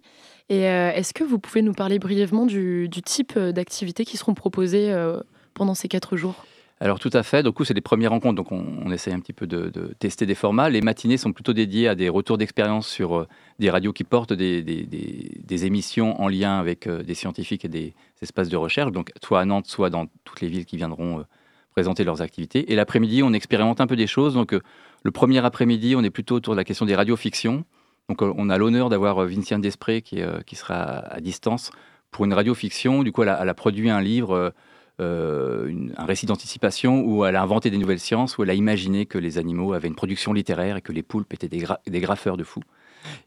[0.50, 4.18] Et euh, est-ce que vous pouvez nous parler brièvement du, du type euh, d'activités qui
[4.18, 5.20] seront proposées euh,
[5.54, 6.46] pendant ces quatre jours?
[6.80, 9.20] Alors tout à fait, du coup c'est les premières rencontres, donc on, on essaye un
[9.20, 10.68] petit peu de, de tester des formats.
[10.70, 13.28] Les matinées sont plutôt dédiées à des retours d'expérience sur euh,
[13.60, 17.66] des radios qui portent des, des- des- des émissions en lien avec euh, des scientifiques
[17.66, 20.76] et des espaces de recherche, donc soit à Nantes, soit dans toutes les villes qui
[20.78, 21.24] viendront euh,
[21.72, 22.72] présenter leurs activités.
[22.72, 24.34] Et l'après-midi, on expérimente un peu des choses.
[24.34, 24.62] Donc euh,
[25.04, 27.64] le premier après-midi, on est plutôt autour de la question des radiofictions.
[28.10, 31.72] Donc euh, on a l'honneur d'avoir euh, Vinciane Desprez qui, qui sera à, distance
[32.12, 33.04] pour une radiofiction.
[33.04, 34.54] Du coup, elle a, produit un livre,
[35.00, 39.18] un récit d'anticipation où elle a inventé des nouvelles sciences, où elle a imaginé que
[39.18, 42.44] les animaux avaient une production littéraire et que les poulpes étaient des, des graffeurs de
[42.44, 42.64] fous.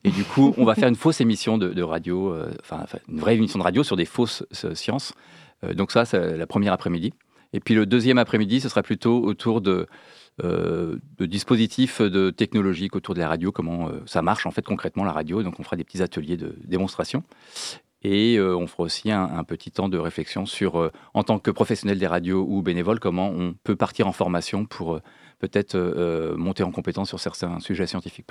[0.05, 3.59] Et du coup, on va faire une fausse émission de, radio, enfin une vraie émission
[3.59, 5.15] de radio sur des fausses sciences.
[5.73, 7.15] Donc ça, c'est la première après-midi.
[7.55, 9.87] Et puis le deuxième après-midi, ce sera plutôt autour de,
[10.43, 15.05] euh, dispositifs de technologiques autour de la radio, comment euh, ça marche en fait concrètement
[15.05, 15.45] la radio.
[15.45, 17.23] Donc on fera des petits ateliers de démonstration.
[18.03, 21.99] Et euh, on fera aussi un, petit temps de réflexion sur, en tant que professionnel
[21.99, 25.01] des radios ou bénévole, comment on peut partir en formation pour
[25.39, 28.29] peut-être monter en compétence sur certains sujets scientifiques.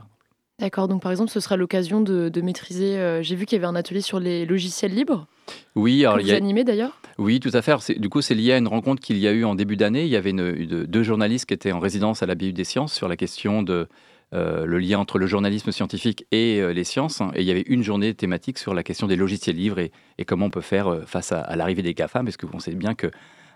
[0.60, 2.98] D'accord, donc par exemple, ce sera l'occasion de, de maîtriser.
[2.98, 5.28] euh, J'ai vu qu'il y avait un atelier sur les logiciels libres.
[5.76, 6.96] Oui, alors que il vous y a, animez d'ailleurs?
[7.18, 7.72] Oui, tout à fait.
[7.72, 10.04] Alors, Du coup, c'est lié à une rencontre qu'il y a eu en début d'année.
[10.04, 12.64] Il y avait une- une- deux journalistes qui étaient en résidence à la BU des
[12.64, 13.88] sciences sur la question de
[14.36, 17.22] euh, le lien entre le journalisme scientifique et euh, les sciences.
[17.36, 20.26] Et il y avait une journée thématique sur la question des logiciels libres et, et
[20.26, 22.96] comment on peut faire face à, à l'arrivée des GAFAM, parce que vous sait bien
[22.96, 23.12] que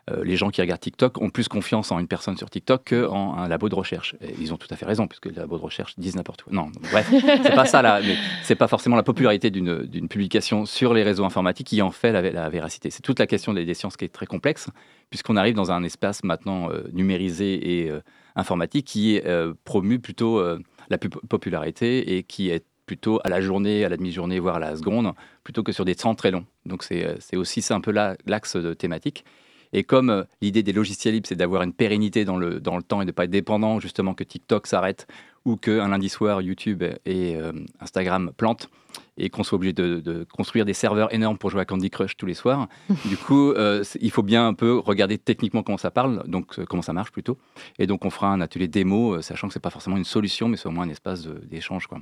[0.09, 3.35] euh, les gens qui regardent TikTok ont plus confiance en une personne sur TikTok qu'en
[3.37, 4.15] un labo de recherche.
[4.39, 6.53] Ils ont tout à fait raison, puisque les labos de recherche disent n'importe quoi.
[6.53, 7.07] Non, bref,
[7.43, 7.99] c'est pas ça là,
[8.43, 12.21] c'est pas forcément la popularité d'une publication sur les réseaux informatiques qui en fait la,
[12.21, 12.89] vé- la véracité.
[12.89, 14.69] C'est toute la question des, des sciences qui est très complexe,
[15.09, 17.99] puisqu'on arrive dans un espace maintenant euh, numérisé et euh,
[18.35, 19.25] informatique qui est
[19.63, 20.41] promu plutôt
[20.89, 24.59] la pu- popularité et qui est plutôt à la journée, à la demi-journée, voire à
[24.59, 25.11] la seconde,
[25.43, 26.45] plutôt que sur des temps très longs.
[26.65, 29.25] Donc c'est aussi un peu l'axe de thématique.
[29.73, 32.83] Et comme euh, l'idée des logiciels libres, c'est d'avoir une pérennité dans le, dans le
[32.83, 35.07] temps et de ne pas être dépendant justement que TikTok s'arrête
[35.45, 38.69] ou qu'un lundi soir YouTube et euh, Instagram plantent
[39.17, 42.17] et qu'on soit obligé de, de construire des serveurs énormes pour jouer à Candy Crush
[42.17, 42.67] tous les soirs.
[43.05, 46.81] du coup, euh, il faut bien un peu regarder techniquement comment ça parle, donc comment
[46.81, 47.37] ça marche plutôt.
[47.79, 50.57] Et donc on fera un atelier démo, sachant que c'est pas forcément une solution, mais
[50.57, 51.87] c'est au moins un espace d'échange.
[51.87, 51.99] quoi.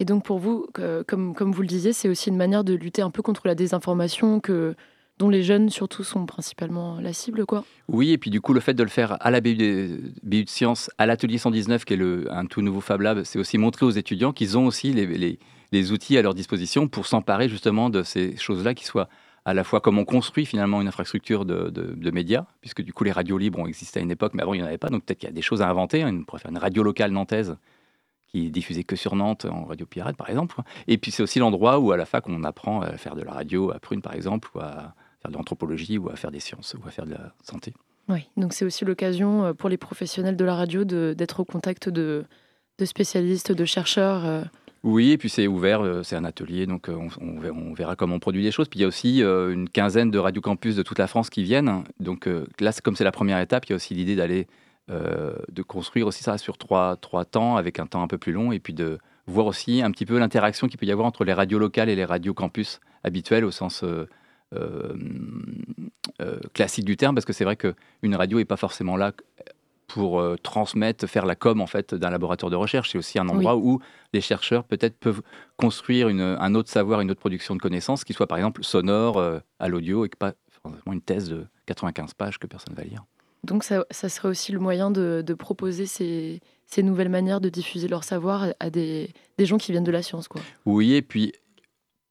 [0.00, 0.66] Et donc pour vous,
[1.06, 3.54] comme, comme vous le disiez, c'est aussi une manière de lutter un peu contre la
[3.54, 4.74] désinformation que,
[5.22, 7.64] dont les jeunes surtout sont principalement la cible, quoi.
[7.88, 10.42] Oui, et puis du coup, le fait de le faire à la BU, des- BU
[10.44, 13.86] de sciences, à l'atelier 119, qui est un tout nouveau Fab Lab, c'est aussi montrer
[13.86, 18.02] aux étudiants qu'ils ont aussi les, les- outils à leur disposition pour s'emparer justement de
[18.02, 19.08] ces choses-là qui soient
[19.44, 22.92] à la fois comme on construit finalement une infrastructure de, de- de médias, puisque du
[22.92, 24.78] coup les radios libres ont existé à une époque, mais avant il n'y en avait
[24.78, 26.02] pas, donc peut-être qu'il y a des choses à inventer.
[26.02, 26.14] hein.
[26.20, 27.56] On pourrait faire une radio locale nantaise
[28.28, 30.56] qui est diffusée que sur Nantes en radio pirate par exemple.
[30.88, 33.32] Et puis c'est aussi l'endroit où à la fac on apprend à faire de la
[33.32, 36.74] radio à Prune par exemple, ou à faire de l'anthropologie, ou à faire des sciences,
[36.74, 37.72] ou à faire de la santé.
[38.08, 41.88] Oui, donc c'est aussi l'occasion euh, pour les professionnels de la radio d'être au contact
[41.88, 42.24] de,
[42.78, 44.26] de spécialistes, de chercheurs.
[44.26, 44.42] euh.
[44.82, 48.18] Oui, et puis c'est ouvert, euh, c'est un atelier, donc on, on verra, comment on
[48.18, 48.68] produit les choses.
[48.68, 51.84] Puis il y a aussi une quinzaine de radiocampus de toute la France qui viennent.
[52.00, 54.48] Donc là, comme c'est la première étape, il y a aussi l'idée d'aller,
[54.90, 58.32] euh, de construire aussi ça sur trois, trois temps, avec un temps un peu plus
[58.32, 58.98] long, et puis de
[59.28, 61.94] voir aussi un petit peu l'interaction qu'il peut y avoir entre les radios locales et
[61.94, 64.08] les radiocampus habituels au sens euh,
[66.54, 69.12] classique du terme, parce que c'est vrai qu'une radio n'est pas forcément là
[69.88, 72.90] pour euh, transmettre, faire la com en fait d'un laboratoire de recherche.
[72.92, 73.80] C'est aussi un endroit où
[74.14, 75.20] les chercheurs peut-être peuvent
[75.56, 79.18] construire une- un autre savoir, une autre production de connaissances qui soit par exemple sonore,
[79.18, 80.32] euh, à l'audio et que pas
[80.62, 83.04] forcément une thèse de 95 pages que personne va lire.
[83.44, 87.48] Donc ça, ça serait aussi le moyen de, de proposer ces, ces nouvelles manières de
[87.50, 90.26] diffuser leur savoir à- à des, des gens qui viennent de la science.
[90.28, 90.40] Quoi.
[90.64, 91.32] Oui, et puis,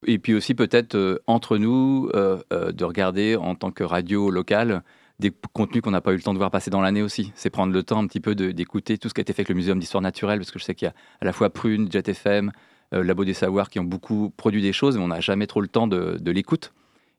[0.06, 4.30] et puis aussi peut-être euh, entre nous euh, euh, de regarder en tant que radio
[4.32, 4.84] locale
[5.20, 7.32] des contenus qu'on n'a pas eu le temps de voir passer dans l'année aussi.
[7.36, 9.50] C'est prendre le temps un petit peu d'écouter tout ce qui a été fait avec
[9.50, 11.92] le Muséum d'histoire naturelle, parce que je sais qu'il y a à la fois Prune,
[11.92, 12.52] Jet FM,
[12.92, 15.68] Labo des Savoirs qui ont beaucoup produit des choses, mais on n'a jamais trop le
[15.68, 16.74] temps de, de l'écoute.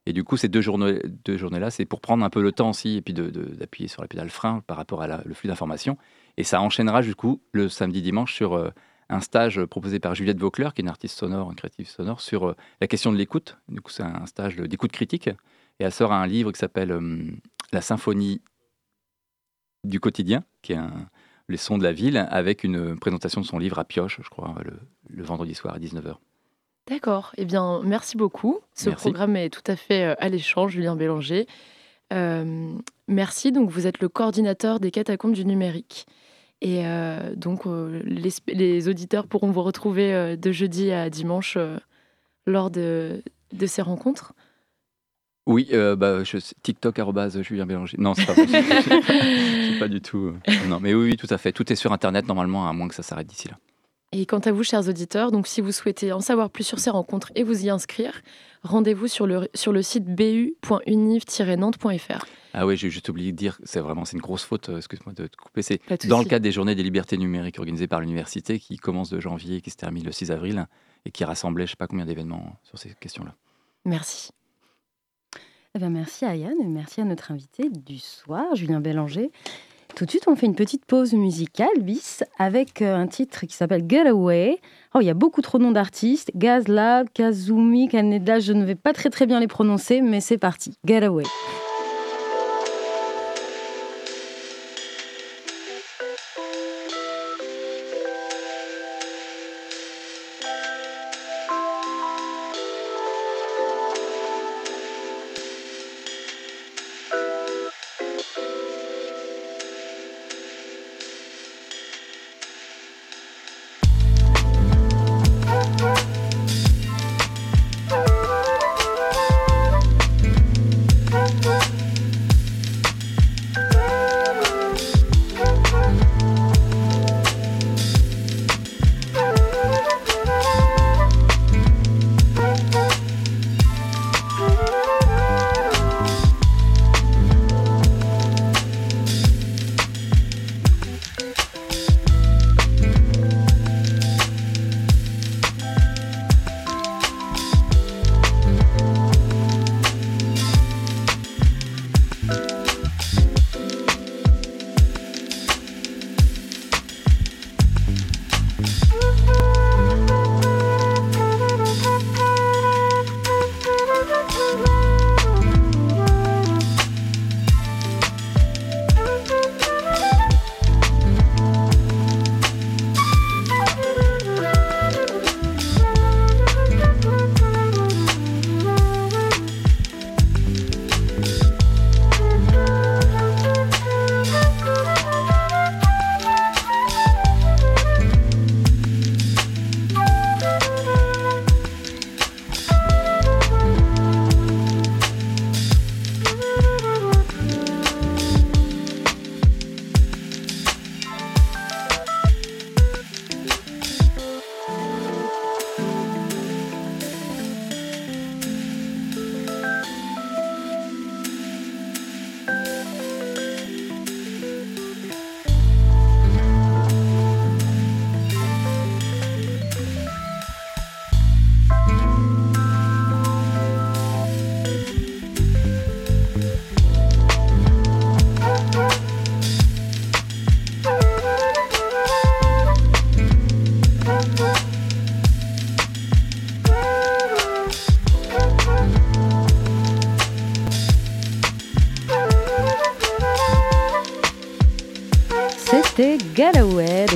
[0.05, 2.97] Et du coup, ces deux journées, journées-là, c'est pour prendre un peu le temps aussi,
[2.97, 5.97] et puis d'appuyer sur la pédale frein par rapport à le flux d'informations.
[6.35, 8.69] Et ça enchaînera du coup le samedi-dimanche sur
[9.09, 12.49] un stage proposé par Juliette Vauclair, qui est une artiste sonore, une créative sonore, sur
[12.49, 13.57] euh, la question de l'écoute.
[13.67, 15.27] Du coup, c'est un stage d'écoute critique.
[15.79, 17.31] Et elle sort un livre qui s'appelle euh,
[17.71, 18.41] La symphonie
[19.83, 21.09] du quotidien, qui est un,
[21.49, 24.55] les sons de la ville, avec une présentation de son livre à Pioche, je crois,
[24.63, 24.73] le,
[25.09, 26.15] le vendredi soir à 19h.
[26.87, 27.31] D'accord.
[27.37, 28.59] Eh bien, merci beaucoup.
[28.73, 29.03] Ce Merci.
[29.03, 31.47] programme est tout à fait euh, à l'échange, Julien Bélanger.
[32.11, 32.73] Euh,
[33.07, 33.51] merci.
[33.51, 36.05] Donc, vous êtes le coordinateur des catacombes du numérique.
[36.63, 41.57] Et euh, donc, euh, les, auditeurs pourront vous retrouver euh, de jeudi à dimanche
[42.47, 44.33] lors de, de ces rencontres.
[45.45, 47.01] Oui, bah, je, TikTok
[47.41, 47.97] Julien Bélanger.
[47.99, 50.31] Non, c'est pas suis pas du tout.
[50.69, 51.51] non, mais oui, oui, tout à fait.
[51.51, 53.57] Tout est sur Internet normalement, à moins que ça s'arrête d'ici là.
[54.15, 56.91] Et quant à vous, chers auditeurs, donc si vous souhaitez en savoir plus sur ces
[56.91, 58.21] rencontres et vous y inscrire,
[58.61, 62.25] rendez-vous sur le, sur le site bu.univ-nantes.fr.
[62.53, 65.13] Ah oui, j'ai juste oublié de dire, c'est vraiment c'est une grosse faute, euh, excuse-moi
[65.13, 65.63] de te couper.
[65.63, 69.19] C'est dans le cadre des journées des libertés numériques organisées par l'université qui commencent de
[69.19, 70.67] janvier et qui se terminent le 6 avril
[71.05, 73.33] et qui rassemblaient je sais pas combien d'événements sur ces questions-là.
[73.83, 74.29] Merci.
[75.73, 79.31] Eh ben, merci à Yann et merci à notre invité du soir, Julien Bélanger.
[79.95, 83.55] Tout de suite, on fait une petite pause musicale, bis, avec euh, un titre qui
[83.55, 84.59] s'appelle Getaway.
[84.95, 86.31] Oh, il y a beaucoup trop de noms d'artistes.
[86.35, 90.77] Gazla, Kazumi, Kaneda, je ne vais pas très très bien les prononcer, mais c'est parti.
[90.83, 91.25] Getaway.
[91.25, 91.62] C'était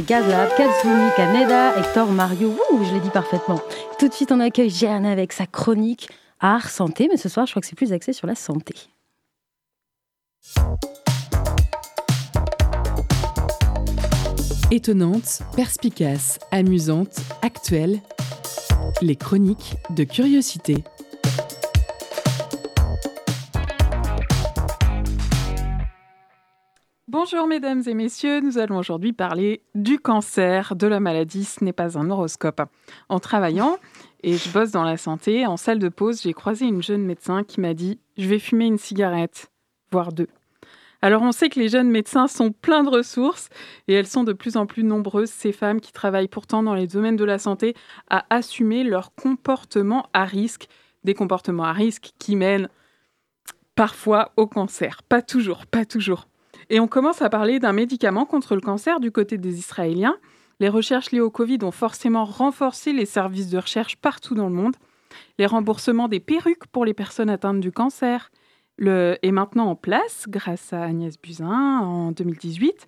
[0.08, 2.56] Gazlab, Katsumi, Kaneda, Hector, Mario.
[2.72, 3.60] Ouh, je l'ai dit parfaitement.
[4.00, 6.08] Tout de suite, on accueille Jeanne avec sa chronique
[6.40, 7.10] art, santé.
[7.12, 8.74] Mais ce soir, je crois que c'est plus axé sur la santé.
[14.72, 18.00] Étonnante, perspicace, amusante, actuelle,
[19.02, 20.86] les chroniques de curiosité.
[27.30, 31.74] Bonjour mesdames et messieurs, nous allons aujourd'hui parler du cancer, de la maladie, ce n'est
[31.74, 32.62] pas un horoscope.
[33.10, 33.80] En travaillant,
[34.24, 37.44] et je bosse dans la santé, en salle de pause, j'ai croisé une jeune médecin
[37.44, 39.52] qui m'a dit «je vais fumer une cigarette,
[39.92, 40.30] voire deux».
[41.02, 43.50] Alors on sait que les jeunes médecins sont pleins de ressources
[43.90, 46.88] et elles sont de plus en plus nombreuses, ces femmes qui travaillent pourtant dans les
[46.88, 47.76] domaines de la santé,
[48.10, 50.70] à assumer leur comportement à risque,
[51.04, 52.70] des comportements à risque qui mènent
[53.76, 55.04] parfois au cancer.
[55.04, 56.30] Pas toujours, pas toujours.
[56.70, 60.18] Et on commence à parler d'un médicament contre le cancer du côté des Israéliens.
[60.60, 64.56] Les recherches liées au Covid ont forcément renforcé les services de recherche partout dans le
[64.56, 64.76] monde.
[65.38, 68.32] Les remboursements des perruques pour les personnes atteintes du cancer
[68.78, 72.88] le, est maintenant en place grâce à Agnès Buzyn en 2018.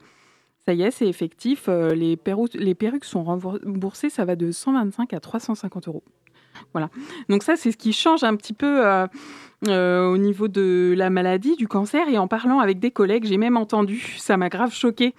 [0.65, 1.65] Ça y est, c'est effectif.
[1.67, 2.17] Euh, les,
[2.55, 6.03] les perruques sont remboursées, ça va de 125 à 350 euros.
[6.74, 6.89] Voilà.
[7.30, 9.07] Donc ça, c'est ce qui change un petit peu euh,
[9.68, 12.07] euh, au niveau de la maladie, du cancer.
[12.10, 15.14] Et en parlant avec des collègues, j'ai même entendu, ça m'a grave choqué.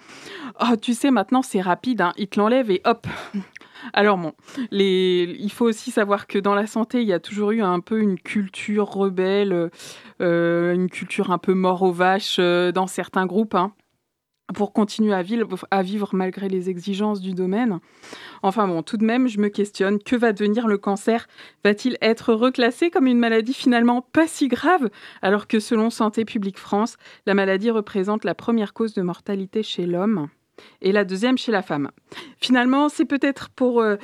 [0.61, 3.07] Oh, tu sais, maintenant, c'est rapide, hein, il te l'enlève et hop.
[3.93, 4.33] Alors bon,
[4.71, 7.99] il faut aussi savoir que dans la santé, il y a toujours eu un peu
[7.99, 9.71] une culture rebelle,
[10.21, 13.55] euh, une culture un peu mort aux vaches dans certains groupes.
[13.55, 13.73] Hein
[14.53, 17.79] pour continuer à vivre, malgré les exigences du domaine.
[18.43, 21.27] Enfin bon, tout de même, je me questionne, que va devenir le cancer?
[21.63, 24.89] Va-t-il être reclassé comme une maladie finalement pas si grave?
[25.21, 29.85] Alors que selon Santé publique France, la maladie représente la première cause de mortalité chez
[29.85, 30.27] l'homme
[30.81, 31.89] et la deuxième chez la femme.
[32.37, 33.81] Finalement, c'est peut-être pour...
[33.81, 33.97] Euh,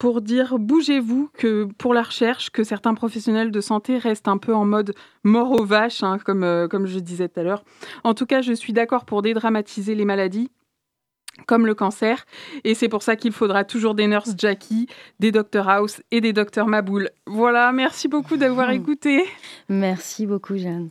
[0.00, 4.54] pour dire bougez-vous que pour la recherche, que certains professionnels de santé restent un peu
[4.54, 4.94] en mode
[5.24, 7.62] mort aux vaches, hein, comme, euh, comme je disais tout à l'heure.
[8.02, 10.50] En tout cas, je suis d'accord pour dédramatiser les maladies
[11.46, 12.24] comme le cancer.
[12.64, 14.88] Et c'est pour ça qu'il faudra toujours des nurses Jackie,
[15.20, 17.10] des Dr House et des Dr Maboul.
[17.26, 19.24] Voilà, merci beaucoup d'avoir écouté.
[19.68, 20.88] Merci beaucoup, Jeanne.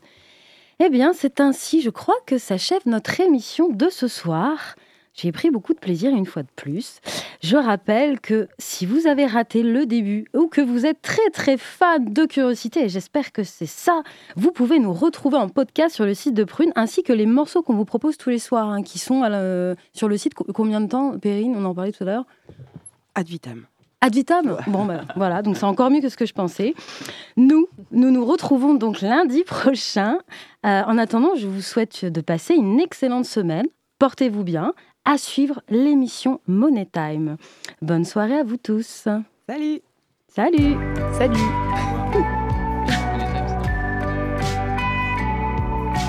[0.79, 4.75] Eh bien, c'est ainsi, je crois, que s'achève notre émission de ce soir.
[5.21, 6.99] J'ai pris beaucoup de plaisir une fois de plus.
[7.41, 11.57] Je rappelle que si vous avez raté le début ou que vous êtes très très
[11.57, 14.01] fan de curiosité, et j'espère que c'est ça,
[14.37, 17.61] vous pouvez nous retrouver en podcast sur le site de Prune ainsi que les morceaux
[17.61, 19.23] qu'on vous propose tous les soirs hein, qui sont
[19.93, 20.33] sur le site.
[20.33, 21.53] Combien de temps, Perrine?
[21.57, 22.25] On en parlait tout à l'heure
[23.15, 23.65] Ad vitam.
[23.99, 24.57] Ad vitam?
[24.67, 26.73] Bon, ben voilà, donc c'est encore mieux que ce que je pensais.
[27.35, 30.19] Nous, nous nous retrouvons donc lundi prochain.
[30.65, 33.65] Euh, en attendant, je vous souhaite de passer une excellente semaine.
[33.97, 34.73] Portez-vous bien
[35.05, 37.37] à suivre l'émission Money Time.
[37.81, 39.07] Bonne soirée à vous tous.
[39.47, 39.81] Salut.
[40.27, 40.75] Salut.
[41.17, 41.39] Salut.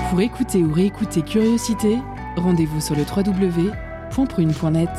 [0.09, 1.97] Pour écouter ou réécouter Curiosité,
[2.35, 4.89] rendez-vous sur le www.prune.net.